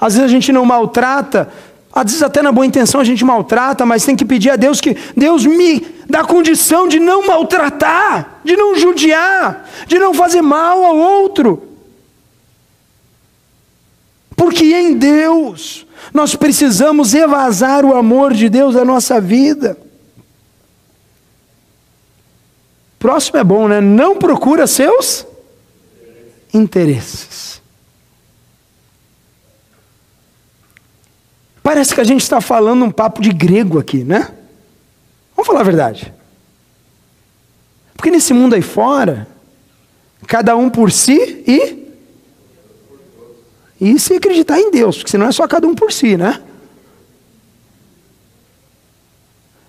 [0.00, 1.48] Às vezes a gente não maltrata,
[1.92, 4.80] às vezes até na boa intenção a gente maltrata, mas tem que pedir a Deus
[4.80, 10.84] que Deus me dá condição de não maltratar, de não judiar, de não fazer mal
[10.84, 11.67] ao outro.
[14.38, 19.76] Porque em Deus nós precisamos evasar o amor de Deus da nossa vida.
[23.00, 23.80] Próximo é bom, né?
[23.80, 25.26] Não procura seus
[26.54, 27.60] interesses.
[31.60, 34.32] Parece que a gente está falando um papo de grego aqui, né?
[35.34, 36.14] Vamos falar a verdade.
[37.96, 39.26] Porque nesse mundo aí fora,
[40.28, 41.77] cada um por si e.
[43.80, 46.40] E se acreditar em Deus, porque senão é só cada um por si, né?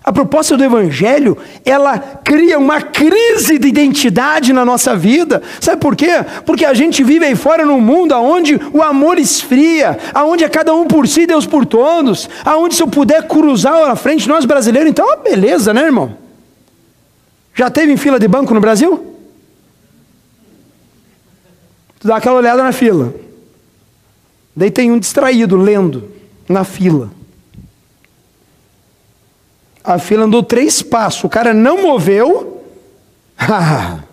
[0.02, 5.42] A proposta do Evangelho, ela cria uma crise de identidade na nossa vida.
[5.60, 6.24] Sabe por quê?
[6.46, 10.74] Porque a gente vive aí fora num mundo onde o amor esfria, aonde é cada
[10.74, 14.90] um por si, Deus por todos, aonde se eu puder cruzar na frente, nós brasileiros,
[14.90, 16.16] então é beleza, né, irmão?
[17.54, 19.16] Já teve em fila de banco no Brasil?
[22.00, 23.14] Tu dá aquela olhada na fila.
[24.54, 26.10] Daí tem um distraído lendo
[26.48, 27.10] na fila.
[29.82, 32.62] A fila andou três passos, o cara não moveu.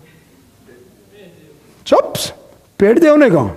[1.92, 2.34] Ops,
[2.78, 3.56] perdeu negão.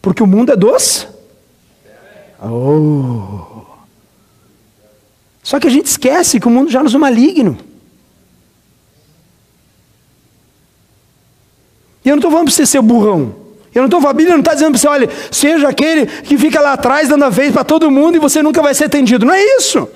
[0.00, 1.08] Porque o mundo é doce.
[2.42, 3.62] Oh.
[5.42, 7.58] Só que a gente esquece que o mundo já nos é maligno.
[12.04, 13.34] E eu não estou falando para você ser burrão.
[13.74, 16.60] Eu não estou, a Bíblia não está dizendo para você, olha, seja aquele que fica
[16.60, 19.26] lá atrás dando a vez para todo mundo e você nunca vai ser atendido.
[19.26, 19.88] Não é isso.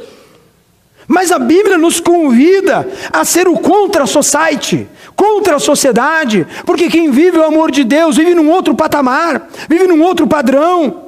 [1.06, 7.10] Mas a Bíblia nos convida a ser o contra society, contra a sociedade, porque quem
[7.10, 11.04] vive o amor de Deus vive num outro patamar, vive num outro padrão,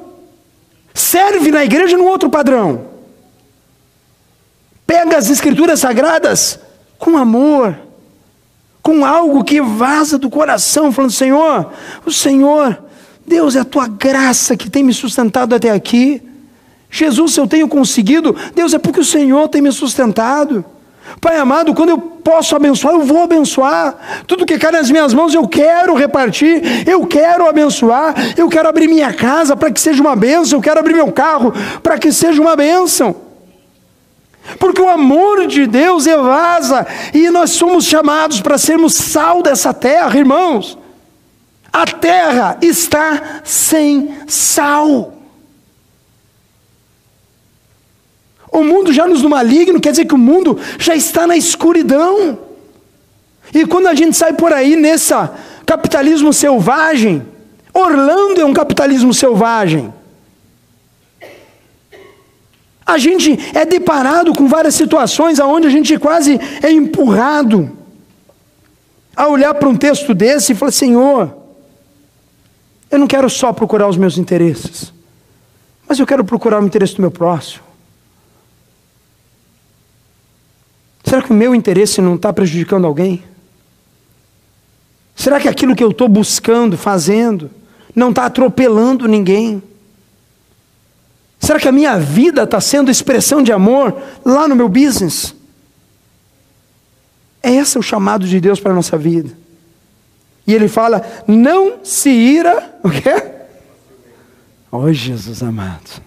[0.93, 2.87] serve na igreja num outro padrão.
[4.87, 6.59] Pega as escrituras sagradas
[6.97, 7.77] com amor
[8.81, 11.71] com algo que vaza do coração, falando: Senhor,
[12.05, 12.83] o Senhor,
[13.25, 16.21] Deus, é a tua graça que tem me sustentado até aqui.
[16.89, 20.65] Jesus, se eu tenho conseguido, Deus, é porque o Senhor tem me sustentado.
[21.19, 24.23] Pai amado, quando eu posso abençoar, eu vou abençoar.
[24.27, 28.87] Tudo que cai nas minhas mãos, eu quero repartir, eu quero abençoar, eu quero abrir
[28.87, 32.41] minha casa para que seja uma bênção, eu quero abrir meu carro para que seja
[32.41, 33.15] uma bênção.
[34.59, 40.17] Porque o amor de Deus evasa e nós somos chamados para sermos sal dessa terra,
[40.17, 40.77] irmãos.
[41.71, 45.13] A terra está sem sal.
[48.51, 52.37] O mundo já nos no maligno, quer dizer que o mundo já está na escuridão.
[53.53, 55.13] E quando a gente sai por aí nesse
[55.65, 57.25] capitalismo selvagem,
[57.73, 59.93] Orlando é um capitalismo selvagem
[62.91, 67.77] a gente é deparado com várias situações onde a gente quase é empurrado
[69.15, 71.35] a olhar para um texto desse e falar: Senhor,
[72.89, 74.93] eu não quero só procurar os meus interesses,
[75.87, 77.63] mas eu quero procurar o interesse do meu próximo.
[81.03, 83.23] Será que o meu interesse não está prejudicando alguém?
[85.15, 87.51] Será que aquilo que eu estou buscando, fazendo,
[87.93, 89.61] não está atropelando ninguém?
[91.41, 95.33] Será que a minha vida está sendo expressão de amor lá no meu business?
[97.41, 99.35] É esse o chamado de Deus para a nossa vida.
[100.45, 103.31] E ele fala: não se ira, o quê?
[104.71, 106.01] Oh, Jesus amado.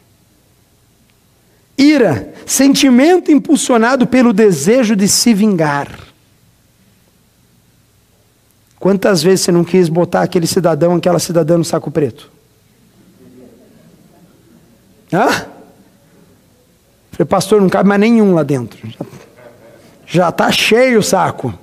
[1.77, 5.99] Ira, sentimento impulsionado pelo desejo de se vingar.
[8.79, 12.34] Quantas vezes você não quis botar aquele cidadão, aquela cidadã no saco preto?
[15.15, 15.29] Hã?
[17.13, 18.93] Falei, pastor, não cabe mais nenhum lá dentro.
[20.05, 21.57] Já está cheio o saco.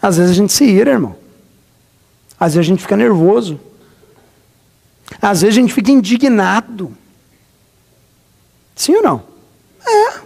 [0.00, 1.16] Às vezes a gente se ira, irmão.
[2.38, 3.58] Às vezes a gente fica nervoso.
[5.22, 6.94] Às vezes a gente fica indignado.
[8.74, 9.22] Sim ou não?
[9.86, 10.25] É.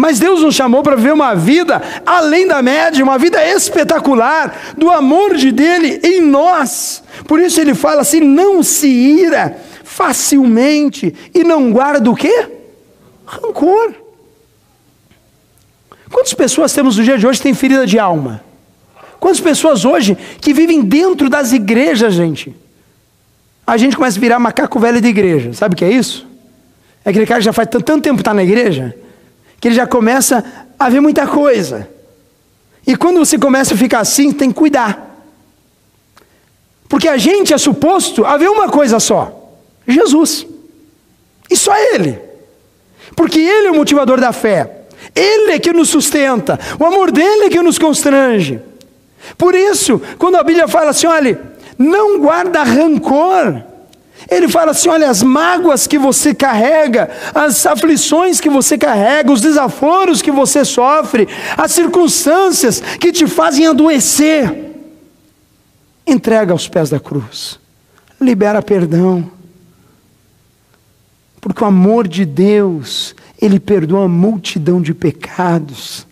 [0.00, 4.88] Mas Deus nos chamou para viver uma vida além da média, uma vida espetacular, do
[4.92, 7.02] amor de dele em nós.
[7.26, 12.46] Por isso ele fala assim: não se ira facilmente e não guarda o quê?
[13.26, 13.92] Rancor.
[16.12, 18.40] Quantas pessoas temos no dia de hoje que têm ferida de alma?
[19.18, 22.54] Quantas pessoas hoje que vivem dentro das igrejas, gente?
[23.66, 25.52] A gente começa a virar macaco velho de igreja.
[25.54, 26.24] Sabe o que é isso?
[27.04, 28.94] É aquele cara que já faz tanto tempo que está na igreja,
[29.60, 30.44] que ele já começa
[30.78, 31.88] a ver muita coisa.
[32.86, 35.08] E quando você começa a ficar assim, tem que cuidar.
[36.88, 39.52] Porque a gente é suposto a ver uma coisa só:
[39.86, 40.46] Jesus.
[41.50, 42.18] E só Ele.
[43.14, 44.78] Porque Ele é o motivador da fé.
[45.14, 46.58] Ele é que nos sustenta.
[46.78, 48.60] O amor dele é que nos constrange.
[49.36, 51.40] Por isso, quando a Bíblia fala assim, olha,
[51.78, 53.62] não guarda rancor.
[54.30, 59.40] Ele fala assim: olha, as mágoas que você carrega, as aflições que você carrega, os
[59.40, 61.26] desaforos que você sofre,
[61.56, 64.74] as circunstâncias que te fazem adoecer,
[66.06, 67.58] entrega aos pés da cruz,
[68.20, 69.30] libera perdão,
[71.40, 76.06] porque o amor de Deus, Ele perdoa uma multidão de pecados,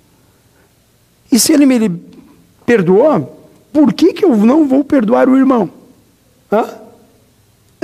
[1.31, 2.01] e se Ele me
[2.65, 5.71] perdoou, por que, que eu não vou perdoar o irmão?
[6.51, 6.86] Hã?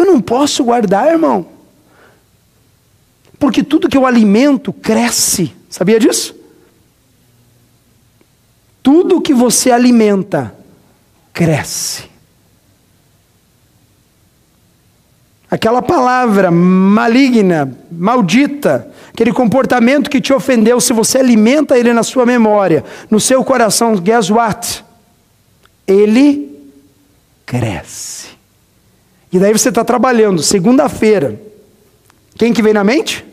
[0.03, 1.47] Eu não posso guardar, irmão.
[3.39, 5.55] Porque tudo que eu alimento cresce.
[5.71, 6.35] Sabia disso?
[8.83, 10.53] Tudo que você alimenta
[11.33, 12.11] cresce.
[15.49, 22.27] Aquela palavra maligna, maldita, aquele comportamento que te ofendeu, se você alimenta ele na sua
[22.27, 24.85] memória, no seu coração, guess what?
[25.87, 26.59] Ele
[27.47, 28.22] cresce.
[29.33, 31.41] E daí você está trabalhando, segunda-feira.
[32.37, 33.25] Quem que vem na mente?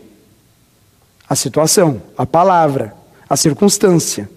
[1.27, 2.93] A situação, a palavra,
[3.29, 4.29] a circunstância.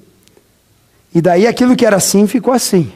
[1.14, 2.92] E daí aquilo que era assim ficou assim.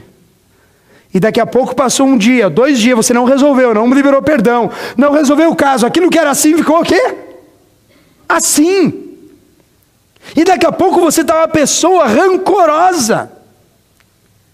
[1.15, 4.71] E daqui a pouco passou um dia, dois dias, você não resolveu, não liberou perdão,
[4.97, 5.87] não resolveu o caso.
[5.87, 7.15] Aquilo que era assim ficou o quê?
[8.29, 9.17] Assim.
[10.35, 13.31] E daqui a pouco você está uma pessoa rancorosa.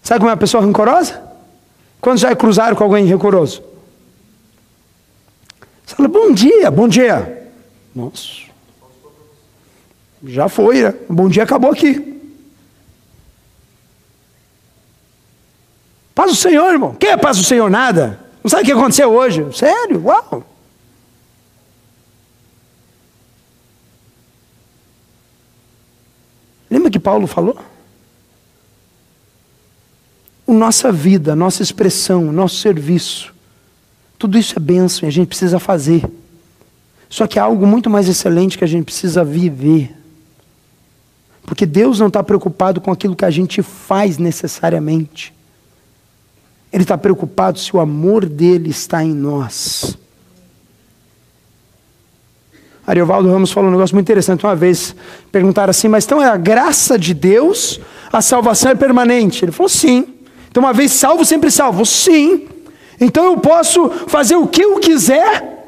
[0.03, 1.21] Sabe como é uma pessoa rancorosa?
[2.01, 3.72] Quando já cruzaram com alguém rancoroso?
[5.87, 7.51] Você fala, bom dia, bom dia.
[7.95, 8.43] Nossa.
[10.25, 10.95] Já foi, né?
[11.09, 12.13] Bom dia acabou aqui.
[16.15, 16.95] Paz do Senhor, irmão.
[16.95, 17.69] Quem é paz do Senhor?
[17.71, 18.21] Nada.
[18.43, 19.47] Não sabe o que aconteceu hoje?
[19.57, 20.03] Sério?
[20.05, 20.47] Uau.
[26.71, 27.59] Lembra que Paulo falou?
[30.47, 33.32] O nossa vida, nossa expressão, nosso serviço
[34.23, 36.09] tudo isso é bênção e a gente precisa fazer.
[37.09, 39.93] Só que há algo muito mais excelente que a gente precisa viver.
[41.45, 45.35] Porque Deus não está preocupado com aquilo que a gente faz necessariamente.
[46.73, 49.99] Ele está preocupado se o amor dele está em nós.
[52.87, 54.95] Ariovaldo Ramos falou um negócio muito interessante uma vez.
[55.33, 57.81] Perguntaram assim, mas então é a graça de Deus,
[58.13, 59.45] a salvação é permanente?
[59.45, 60.15] Ele falou sim.
[60.49, 61.85] Então, uma vez salvo, sempre salvo?
[61.85, 62.52] Sim.
[63.03, 65.67] Então eu posso fazer o que eu quiser,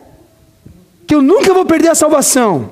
[1.04, 2.70] que eu nunca vou perder a salvação.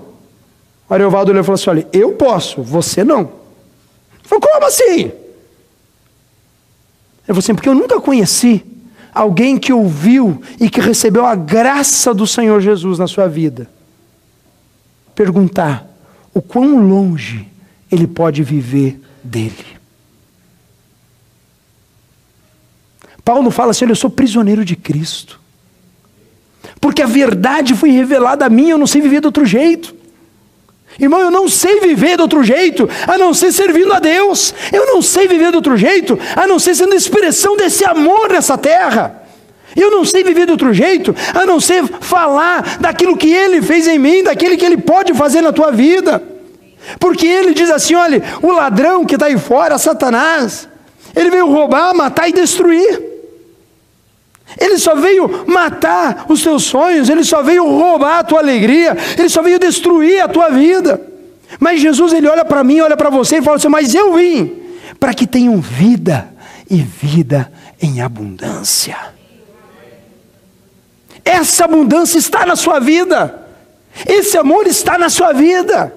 [0.88, 3.22] O Ariovaldo falou assim: olha, eu posso, você não.
[3.22, 5.10] Ele falou, como assim?
[7.26, 8.64] Eu falei assim, porque eu nunca conheci
[9.12, 13.68] alguém que ouviu e que recebeu a graça do Senhor Jesus na sua vida.
[15.12, 15.88] Perguntar
[16.32, 17.48] o quão longe
[17.90, 19.71] ele pode viver dele.
[23.24, 25.40] Paulo fala assim: olha, eu sou prisioneiro de Cristo.
[26.80, 29.94] Porque a verdade foi revelada a mim, eu não sei viver de outro jeito.
[30.98, 34.54] Irmão, eu não sei viver de outro jeito, a não ser servindo a Deus.
[34.72, 38.58] Eu não sei viver de outro jeito, a não ser sendo expressão desse amor nessa
[38.58, 39.22] terra.
[39.74, 43.88] Eu não sei viver de outro jeito, a não ser falar daquilo que Ele fez
[43.88, 46.22] em mim, daquele que Ele pode fazer na tua vida.
[46.98, 50.68] Porque Ele diz assim: olha, o ladrão que está aí fora, Satanás,
[51.14, 53.11] ele veio roubar, matar e destruir.
[54.58, 59.28] Ele só veio matar os teus sonhos, ele só veio roubar a tua alegria, ele
[59.28, 61.00] só veio destruir a tua vida.
[61.58, 64.52] Mas Jesus, ele olha para mim, olha para você e fala assim: Mas eu vim
[64.98, 66.28] para que tenham vida
[66.70, 68.96] e vida em abundância.
[71.24, 73.46] Essa abundância está na sua vida,
[74.06, 75.94] esse amor está na sua vida.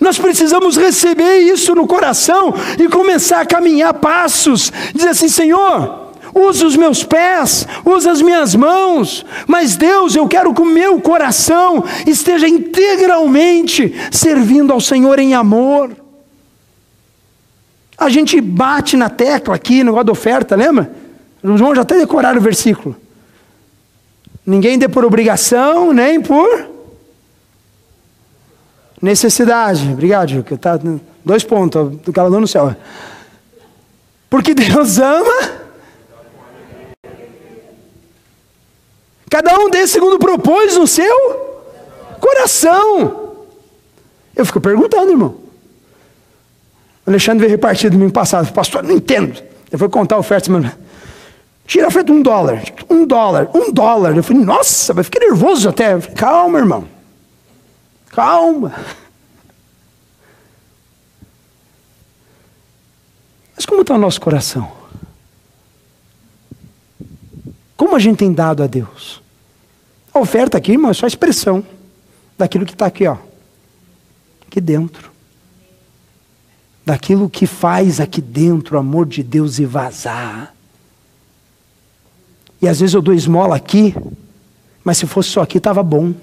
[0.00, 6.05] Nós precisamos receber isso no coração e começar a caminhar passos, dizer assim: Senhor,
[6.36, 11.00] usa os meus pés, usa as minhas mãos, mas Deus, eu quero que o meu
[11.00, 15.96] coração esteja integralmente servindo ao Senhor em amor.
[17.96, 20.90] A gente bate na tecla aqui no negócio da oferta, lembra?
[21.42, 22.94] Os irmãos já até decoraram o versículo.
[24.44, 26.68] Ninguém dê por obrigação, nem por
[29.00, 29.90] necessidade.
[29.90, 30.78] Obrigado, Gil, tá
[31.24, 32.76] dois pontos do calor no céu.
[34.28, 35.65] Porque Deus ama.
[39.30, 41.46] Cada um desse segundo propôs no seu
[42.20, 43.46] coração.
[44.34, 45.36] Eu fico perguntando, irmão.
[47.06, 48.52] Alexandre veio repartir domingo passado.
[48.52, 49.42] Pastor, não entendo.
[49.70, 50.50] Eu vou contar a oferta.
[51.66, 52.62] Tira a oferta um dólar.
[52.90, 53.50] Um dólar.
[53.54, 54.16] Um dólar.
[54.16, 55.98] Eu falei, nossa, vai ficar nervoso até.
[56.00, 56.88] Falei, Calma, irmão.
[58.10, 58.74] Calma.
[63.54, 64.75] Mas como está o nosso coração?
[67.76, 69.20] Como a gente tem dado a Deus?
[70.12, 71.64] A oferta aqui, irmão, é só expressão
[72.38, 73.16] daquilo que está aqui, ó.
[74.46, 75.16] Aqui dentro
[76.86, 80.54] daquilo que faz aqui dentro o amor de Deus e vazar.
[82.62, 83.92] E às vezes eu dou esmola aqui,
[84.84, 86.14] mas se fosse só aqui estava bom.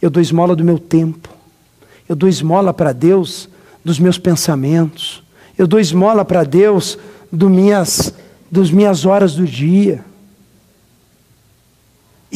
[0.00, 1.28] Eu dou esmola do meu tempo.
[2.08, 3.48] Eu dou esmola para Deus
[3.84, 5.20] dos meus pensamentos.
[5.58, 6.96] Eu dou esmola para Deus
[7.32, 8.14] do minhas,
[8.48, 10.04] das minhas horas do dia.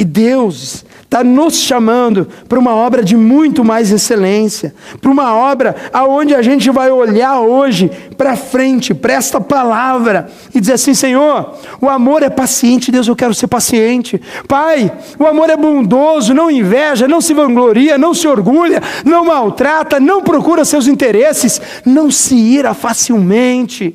[0.00, 5.76] E Deus está nos chamando para uma obra de muito mais excelência, para uma obra
[5.92, 11.54] aonde a gente vai olhar hoje para frente, para esta palavra e dizer assim: Senhor,
[11.82, 14.18] o amor é paciente, Deus, eu quero ser paciente.
[14.48, 20.00] Pai, o amor é bondoso, não inveja, não se vangloria, não se orgulha, não maltrata,
[20.00, 23.94] não procura seus interesses, não se ira facilmente,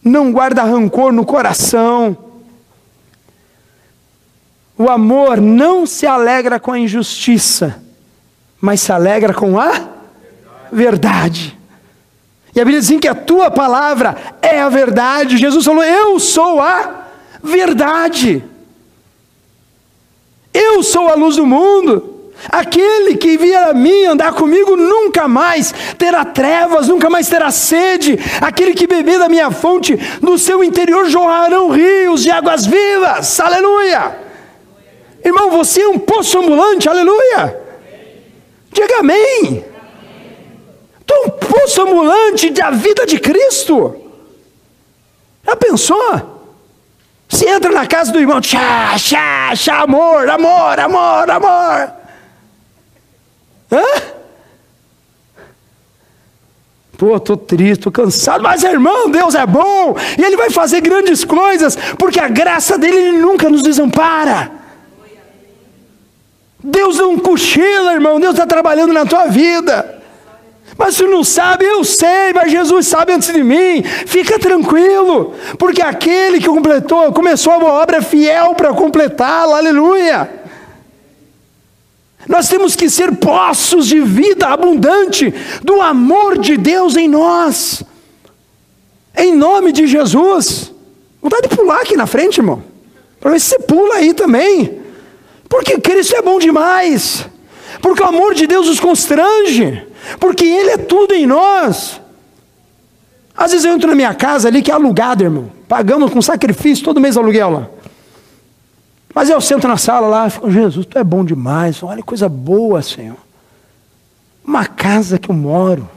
[0.00, 2.23] não guarda rancor no coração
[4.76, 7.80] o amor não se alegra com a injustiça,
[8.60, 9.72] mas se alegra com a
[10.72, 11.56] verdade.
[12.54, 15.36] E a Bíblia diz assim que a tua palavra é a verdade.
[15.36, 17.06] Jesus falou: Eu sou a
[17.42, 18.42] verdade.
[20.52, 22.12] Eu sou a luz do mundo.
[22.48, 28.18] Aquele que vier a mim andar comigo nunca mais terá trevas, nunca mais terá sede.
[28.40, 33.40] Aquele que beber da minha fonte, no seu interior jorrarão rios de águas vivas.
[33.40, 34.23] Aleluia!
[35.24, 37.60] Irmão, você é um poço ambulante, aleluia.
[38.70, 39.64] Diga amém.
[41.06, 43.96] Tu é um poço ambulante da vida de Cristo.
[45.46, 46.34] Já pensou?
[47.28, 51.92] Se entra na casa do irmão, chá, chá, chá, amor, amor, amor, amor.
[53.72, 53.84] Hã?
[56.96, 61.24] Pô, estou triste, estou cansado, mas irmão, Deus é bom, e Ele vai fazer grandes
[61.24, 64.63] coisas, porque a graça dele Ele nunca nos desampara.
[66.66, 70.00] Deus não cochila, irmão, Deus está trabalhando na tua vida.
[70.78, 73.82] Mas se não sabe, eu sei, mas Jesus sabe antes de mim.
[73.82, 79.58] Fica tranquilo, porque aquele que completou, começou a obra é fiel para completá-la.
[79.58, 80.42] Aleluia.
[82.26, 87.82] Nós temos que ser poços de vida abundante do amor de Deus em nós.
[89.14, 90.72] Em nome de Jesus.
[91.20, 92.64] Vontade de pular aqui na frente, irmão.
[93.20, 94.83] Para ver se você pula aí também.
[95.54, 97.28] Porque Cristo é bom demais.
[97.80, 99.86] Porque o amor de Deus nos constrange.
[100.18, 102.00] Porque Ele é tudo em nós.
[103.36, 105.52] Às vezes eu entro na minha casa ali que é alugada, irmão.
[105.68, 107.68] Pagamos com sacrifício todo mês aluguel lá.
[109.14, 111.80] Mas eu sento na sala lá e falo, Jesus, tu é bom demais.
[111.84, 113.16] Olha que coisa boa, Senhor.
[114.44, 115.88] Uma casa que eu moro.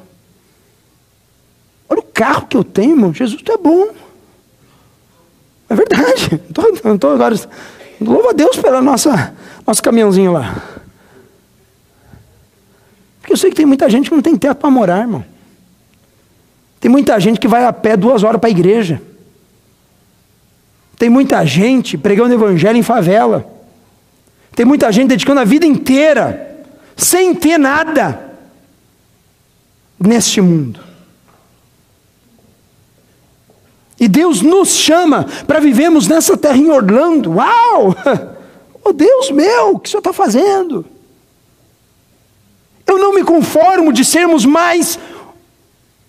[1.89, 3.11] Olha o carro que eu tenho, irmão.
[3.11, 3.87] Jesus, tu é bom.
[5.67, 6.39] É verdade.
[6.85, 7.35] Não estou agora.
[7.99, 9.33] Louva a Deus pela nossa
[9.65, 10.63] nosso caminhãozinho lá.
[13.19, 15.25] Porque eu sei que tem muita gente que não tem teto para morar, irmão.
[16.79, 19.01] Tem muita gente que vai a pé duas horas para a igreja.
[20.97, 23.45] Tem muita gente pregando evangelho em favela.
[24.55, 28.19] Tem muita gente dedicando a vida inteira, sem ter nada,
[29.99, 30.86] neste mundo.
[33.99, 37.33] E Deus nos chama para vivermos nessa terra em Orlando.
[37.33, 37.95] Uau!
[38.89, 40.85] Oh Deus meu, o que o Senhor está fazendo?
[42.85, 44.97] Eu não me conformo de sermos mais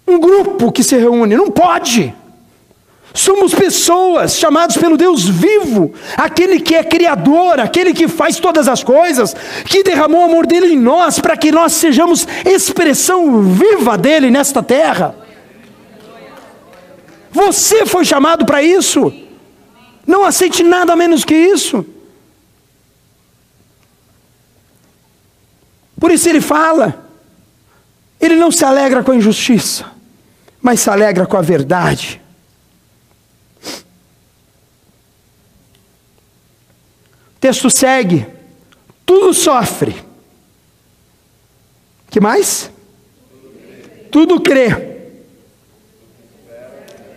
[0.07, 2.15] um grupo que se reúne, não pode.
[3.13, 8.85] Somos pessoas chamadas pelo Deus vivo, aquele que é criador, aquele que faz todas as
[8.85, 9.35] coisas,
[9.65, 14.63] que derramou o amor dele em nós, para que nós sejamos expressão viva dele nesta
[14.63, 15.17] terra.
[17.31, 19.13] Você foi chamado para isso.
[20.07, 21.85] Não aceite nada menos que isso.
[26.01, 27.07] Por isso ele fala.
[28.21, 29.93] Ele não se alegra com a injustiça,
[30.61, 32.21] mas se alegra com a verdade.
[37.37, 38.27] O texto segue.
[39.07, 40.05] Tudo sofre.
[42.11, 42.71] Que mais?
[44.11, 44.88] Tudo crê.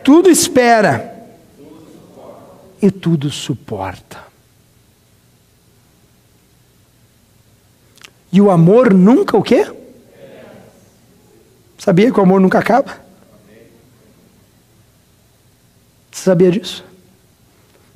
[0.04, 1.10] Tudo espera.
[2.82, 4.32] E tudo suporta.
[8.32, 9.70] E o amor nunca o quê?
[11.78, 13.02] Sabia que o amor nunca acaba?
[16.12, 16.86] Você sabia disso?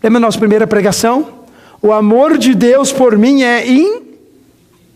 [0.02, 1.46] Lembra da nossa primeira pregação?
[1.82, 3.66] O amor de Deus por mim é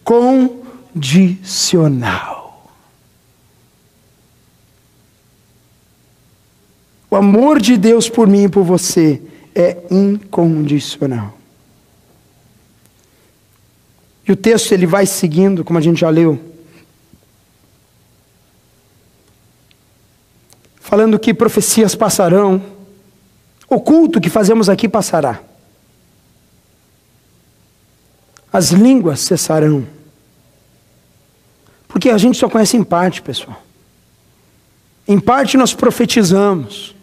[0.04, 2.39] incondicional.
[7.10, 9.22] O amor de Deus por mim e por você
[9.56, 11.38] é incondicional.
[14.28, 16.40] E o texto ele vai seguindo, como a gente já leu.
[20.80, 22.64] Falando que profecias passarão,
[23.68, 25.42] o culto que fazemos aqui passará.
[28.54, 29.88] As línguas cessarão.
[31.88, 33.64] Porque a gente só conhece em parte, pessoal.
[35.08, 36.96] Em parte nós profetizamos.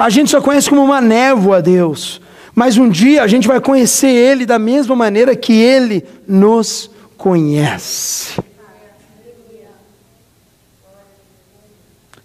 [0.00, 2.22] A gente só conhece como uma névoa a Deus.
[2.54, 8.40] Mas um dia a gente vai conhecer Ele da mesma maneira que Ele nos conhece.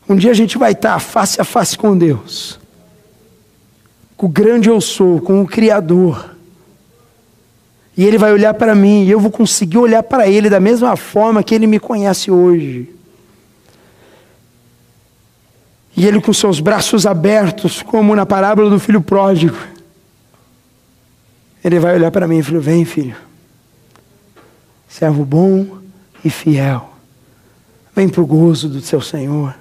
[0.07, 2.57] Um dia a gente vai estar face a face com Deus,
[4.15, 6.33] com o grande eu sou, com o Criador.
[7.97, 10.95] E Ele vai olhar para mim, e eu vou conseguir olhar para Ele da mesma
[10.95, 12.87] forma que Ele me conhece hoje.
[15.95, 19.55] E Ele com seus braços abertos, como na parábola do filho pródigo.
[21.63, 23.15] Ele vai olhar para mim e falar: Vem, filho,
[24.87, 25.77] servo bom
[26.23, 26.93] e fiel,
[27.95, 29.55] vem para o gozo do seu Senhor.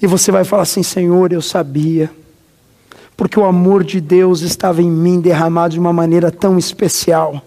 [0.00, 2.10] E você vai falar assim: Senhor, eu sabia,
[3.16, 7.42] porque o amor de Deus estava em mim derramado de uma maneira tão especial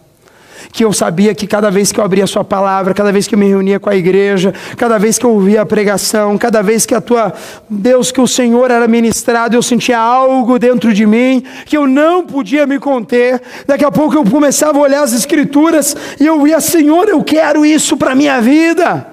[0.72, 3.36] que eu sabia que cada vez que eu abria a sua palavra, cada vez que
[3.36, 6.86] eu me reunia com a igreja, cada vez que eu ouvia a pregação, cada vez
[6.86, 7.34] que a tua
[7.70, 12.26] Deus, que o Senhor era ministrado, eu sentia algo dentro de mim que eu não
[12.26, 13.41] podia me conter.
[13.66, 17.66] Daqui a pouco eu começava a olhar as escrituras e eu via, Senhor, eu quero
[17.66, 19.07] isso para minha vida.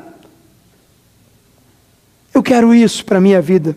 [2.32, 3.76] Eu quero isso para minha vida.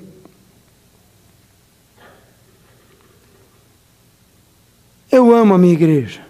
[5.11, 6.22] Eu amo a minha igreja.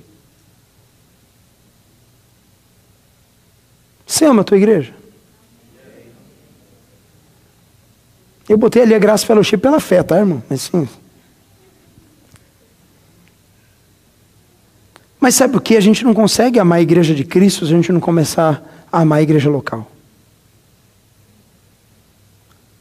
[4.14, 4.93] Você ama a tua igreja?
[8.47, 10.43] Eu botei ali a graça fellowship pela fé, tá, irmão?
[10.47, 10.88] Mas sim.
[15.20, 15.76] Mas sabe o que?
[15.76, 19.01] A gente não consegue amar a igreja de Cristo se a gente não começar a
[19.01, 19.91] amar a igreja local.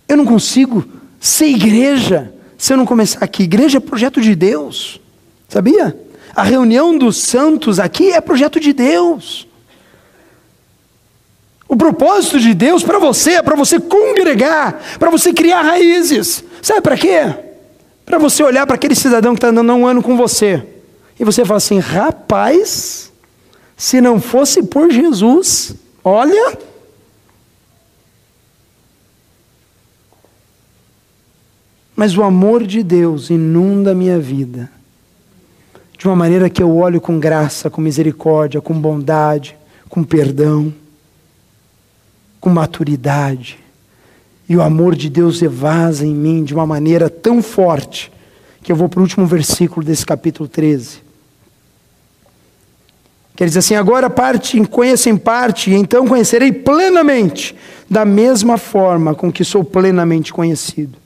[0.07, 0.85] Eu não consigo
[1.19, 3.45] ser igreja se eu não começar aqui.
[3.45, 5.01] Igreja é projeto de Deus.
[5.49, 5.99] Sabia?
[6.37, 9.51] A reunião dos santos aqui é projeto de Deus.
[11.73, 16.45] O propósito de Deus para você é para você congregar, para você criar raízes.
[16.61, 17.35] Sabe para quê?
[18.05, 20.63] Para você olhar para aquele cidadão que está andando um ano com você.
[21.19, 23.11] E você fala assim: rapaz,
[23.75, 26.59] se não fosse por Jesus, olha.
[31.97, 34.71] Mas o amor de Deus inunda a minha vida.
[35.97, 39.57] De uma maneira que eu olho com graça, com misericórdia, com bondade,
[39.89, 40.82] com perdão
[42.43, 43.57] com maturidade.
[44.49, 48.13] E o amor de Deus evasa em mim de uma maneira tão forte
[48.63, 51.01] que eu vou para o último versículo desse capítulo 13.
[53.37, 57.57] Quer dizer assim: agora parte, conheço em parte, e então conhecerei plenamente,
[57.89, 60.99] da mesma forma com que sou plenamente conhecido.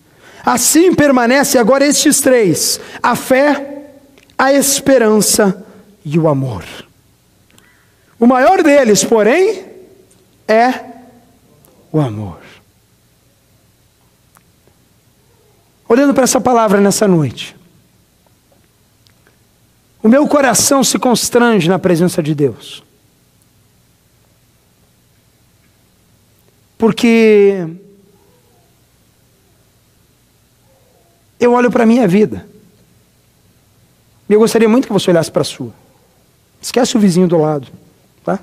[0.43, 3.91] Assim permanece agora estes três: a fé,
[4.39, 5.65] a esperança
[6.03, 6.65] e o amor.
[8.19, 9.65] O maior deles, porém,
[10.49, 10.96] é
[11.93, 12.41] o amor.
[15.89, 17.57] Olhando para essa palavra nessa noite,
[20.03, 22.83] o meu coração se constrange na presença de Deus.
[26.79, 27.67] Porque
[31.39, 32.47] eu olho para a minha vida.
[34.29, 35.73] E eu gostaria muito que você olhasse para a sua.
[36.61, 37.69] Esquece o vizinho do lado,
[38.25, 38.41] tá?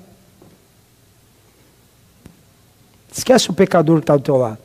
[3.15, 4.57] Esquece o pecador que está do teu lado.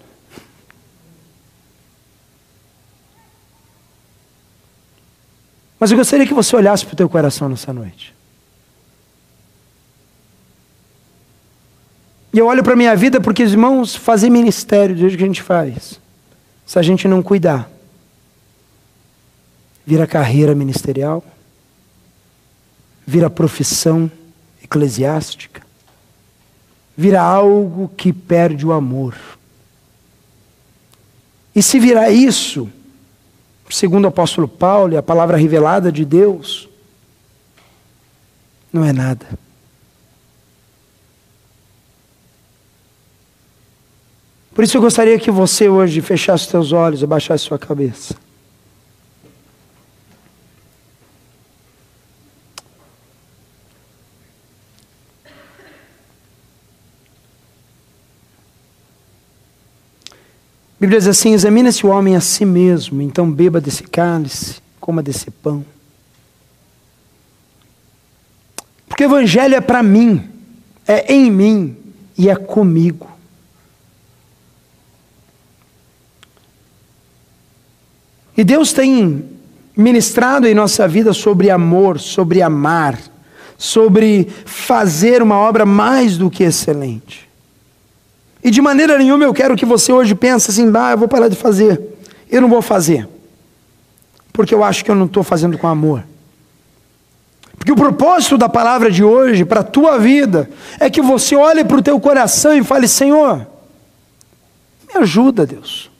[5.78, 8.14] Mas eu gostaria que você olhasse para o teu coração nessa noite.
[12.32, 15.26] E eu olho para a minha vida porque, irmãos, fazer ministério do jeito que a
[15.26, 16.00] gente faz,
[16.66, 17.70] se a gente não cuidar,
[19.86, 21.24] vira carreira ministerial,
[23.06, 24.10] vira profissão
[24.62, 25.67] eclesiástica,
[26.98, 29.14] vira algo que perde o amor.
[31.54, 32.68] E se virar isso,
[33.70, 36.68] segundo o apóstolo Paulo e a palavra revelada de Deus,
[38.72, 39.26] não é nada.
[44.52, 48.16] Por isso eu gostaria que você hoje fechasse seus olhos, abaixasse sua cabeça.
[60.78, 65.02] A Bíblia diz assim: examina-se o homem a si mesmo, então beba desse cálice, coma
[65.02, 65.64] desse pão.
[68.88, 70.24] Porque o Evangelho é para mim,
[70.86, 71.76] é em mim
[72.16, 73.10] e é comigo.
[78.36, 79.24] E Deus tem
[79.76, 82.96] ministrado em nossa vida sobre amor, sobre amar,
[83.56, 87.27] sobre fazer uma obra mais do que excelente.
[88.42, 91.28] E de maneira nenhuma eu quero que você hoje pense assim, ah, eu vou parar
[91.28, 91.80] de fazer.
[92.30, 93.08] Eu não vou fazer.
[94.32, 96.04] Porque eu acho que eu não estou fazendo com amor.
[97.58, 101.64] Porque o propósito da palavra de hoje para a tua vida é que você olhe
[101.64, 103.44] para o teu coração e fale, Senhor,
[104.86, 105.90] me ajuda, Deus.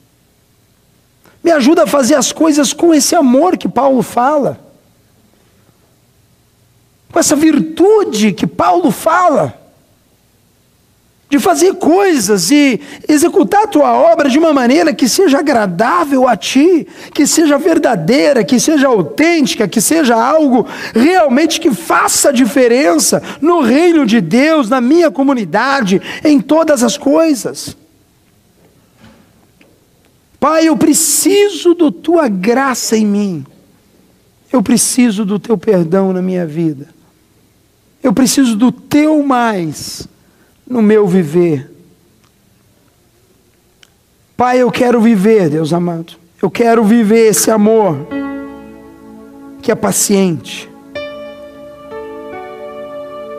[1.43, 4.59] Me ajuda a fazer as coisas com esse amor que Paulo fala.
[7.11, 9.58] Com essa virtude que Paulo fala
[11.29, 16.35] de fazer coisas e executar a tua obra de uma maneira que seja agradável a
[16.35, 23.61] ti, que seja verdadeira, que seja autêntica, que seja algo realmente que faça diferença no
[23.61, 27.77] reino de Deus, na minha comunidade, em todas as coisas.
[30.39, 33.45] Pai, eu preciso da tua graça em mim.
[34.51, 36.87] Eu preciso do teu perdão na minha vida.
[38.01, 40.07] Eu preciso do teu mais
[40.69, 41.69] no meu viver.
[44.37, 46.13] Pai, eu quero viver, Deus amado.
[46.41, 47.97] Eu quero viver esse amor
[49.61, 50.69] que é paciente.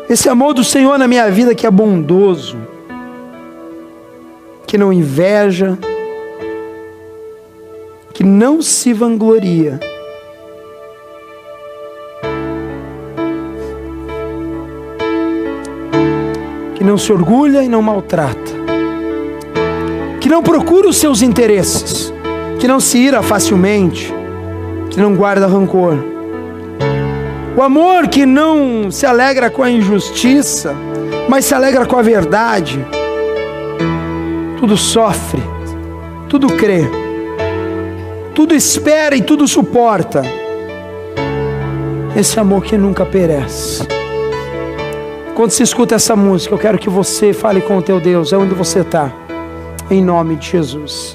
[0.09, 2.59] Esse amor do Senhor na minha vida que é bondoso,
[4.67, 5.79] que não inveja,
[8.13, 9.79] que não se vangloria
[16.81, 18.53] que não se orgulha e não maltrata,
[20.19, 22.11] que não procura os seus interesses,
[22.59, 24.11] que não se ira facilmente,
[24.89, 25.99] que não guarda rancor.
[27.55, 30.75] O amor que não se alegra com a injustiça,
[31.29, 32.83] mas se alegra com a verdade.
[34.59, 35.43] Tudo sofre,
[36.31, 36.89] tudo crê,
[38.35, 40.23] tudo espera e tudo suporta.
[42.17, 44.00] Esse amor que nunca perece.
[45.41, 48.37] Quando se escuta essa música, eu quero que você fale com o teu Deus, é
[48.37, 49.11] onde você está,
[49.91, 51.15] em nome de Jesus.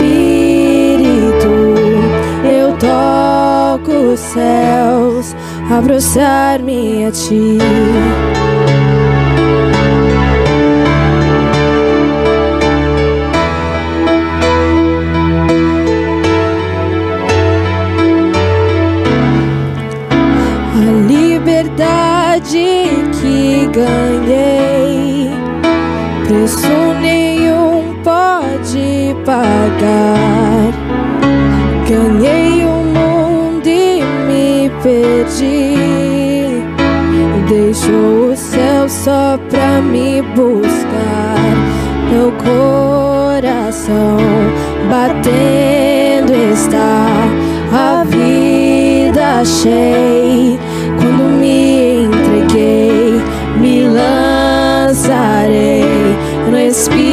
[7.11, 7.57] ti.
[8.37, 8.40] A
[35.43, 37.01] E perdi
[37.49, 41.35] deixou o céu só pra me buscar.
[42.09, 44.17] Meu coração
[44.89, 47.07] batendo está,
[47.73, 50.59] a vida achei
[50.99, 53.19] quando me entreguei,
[53.57, 55.83] me lançarei
[56.49, 57.09] no Espírito.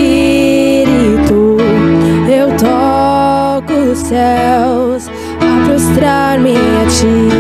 [2.29, 5.09] Eu toco os céus
[5.41, 7.38] a prostrar-me a ti.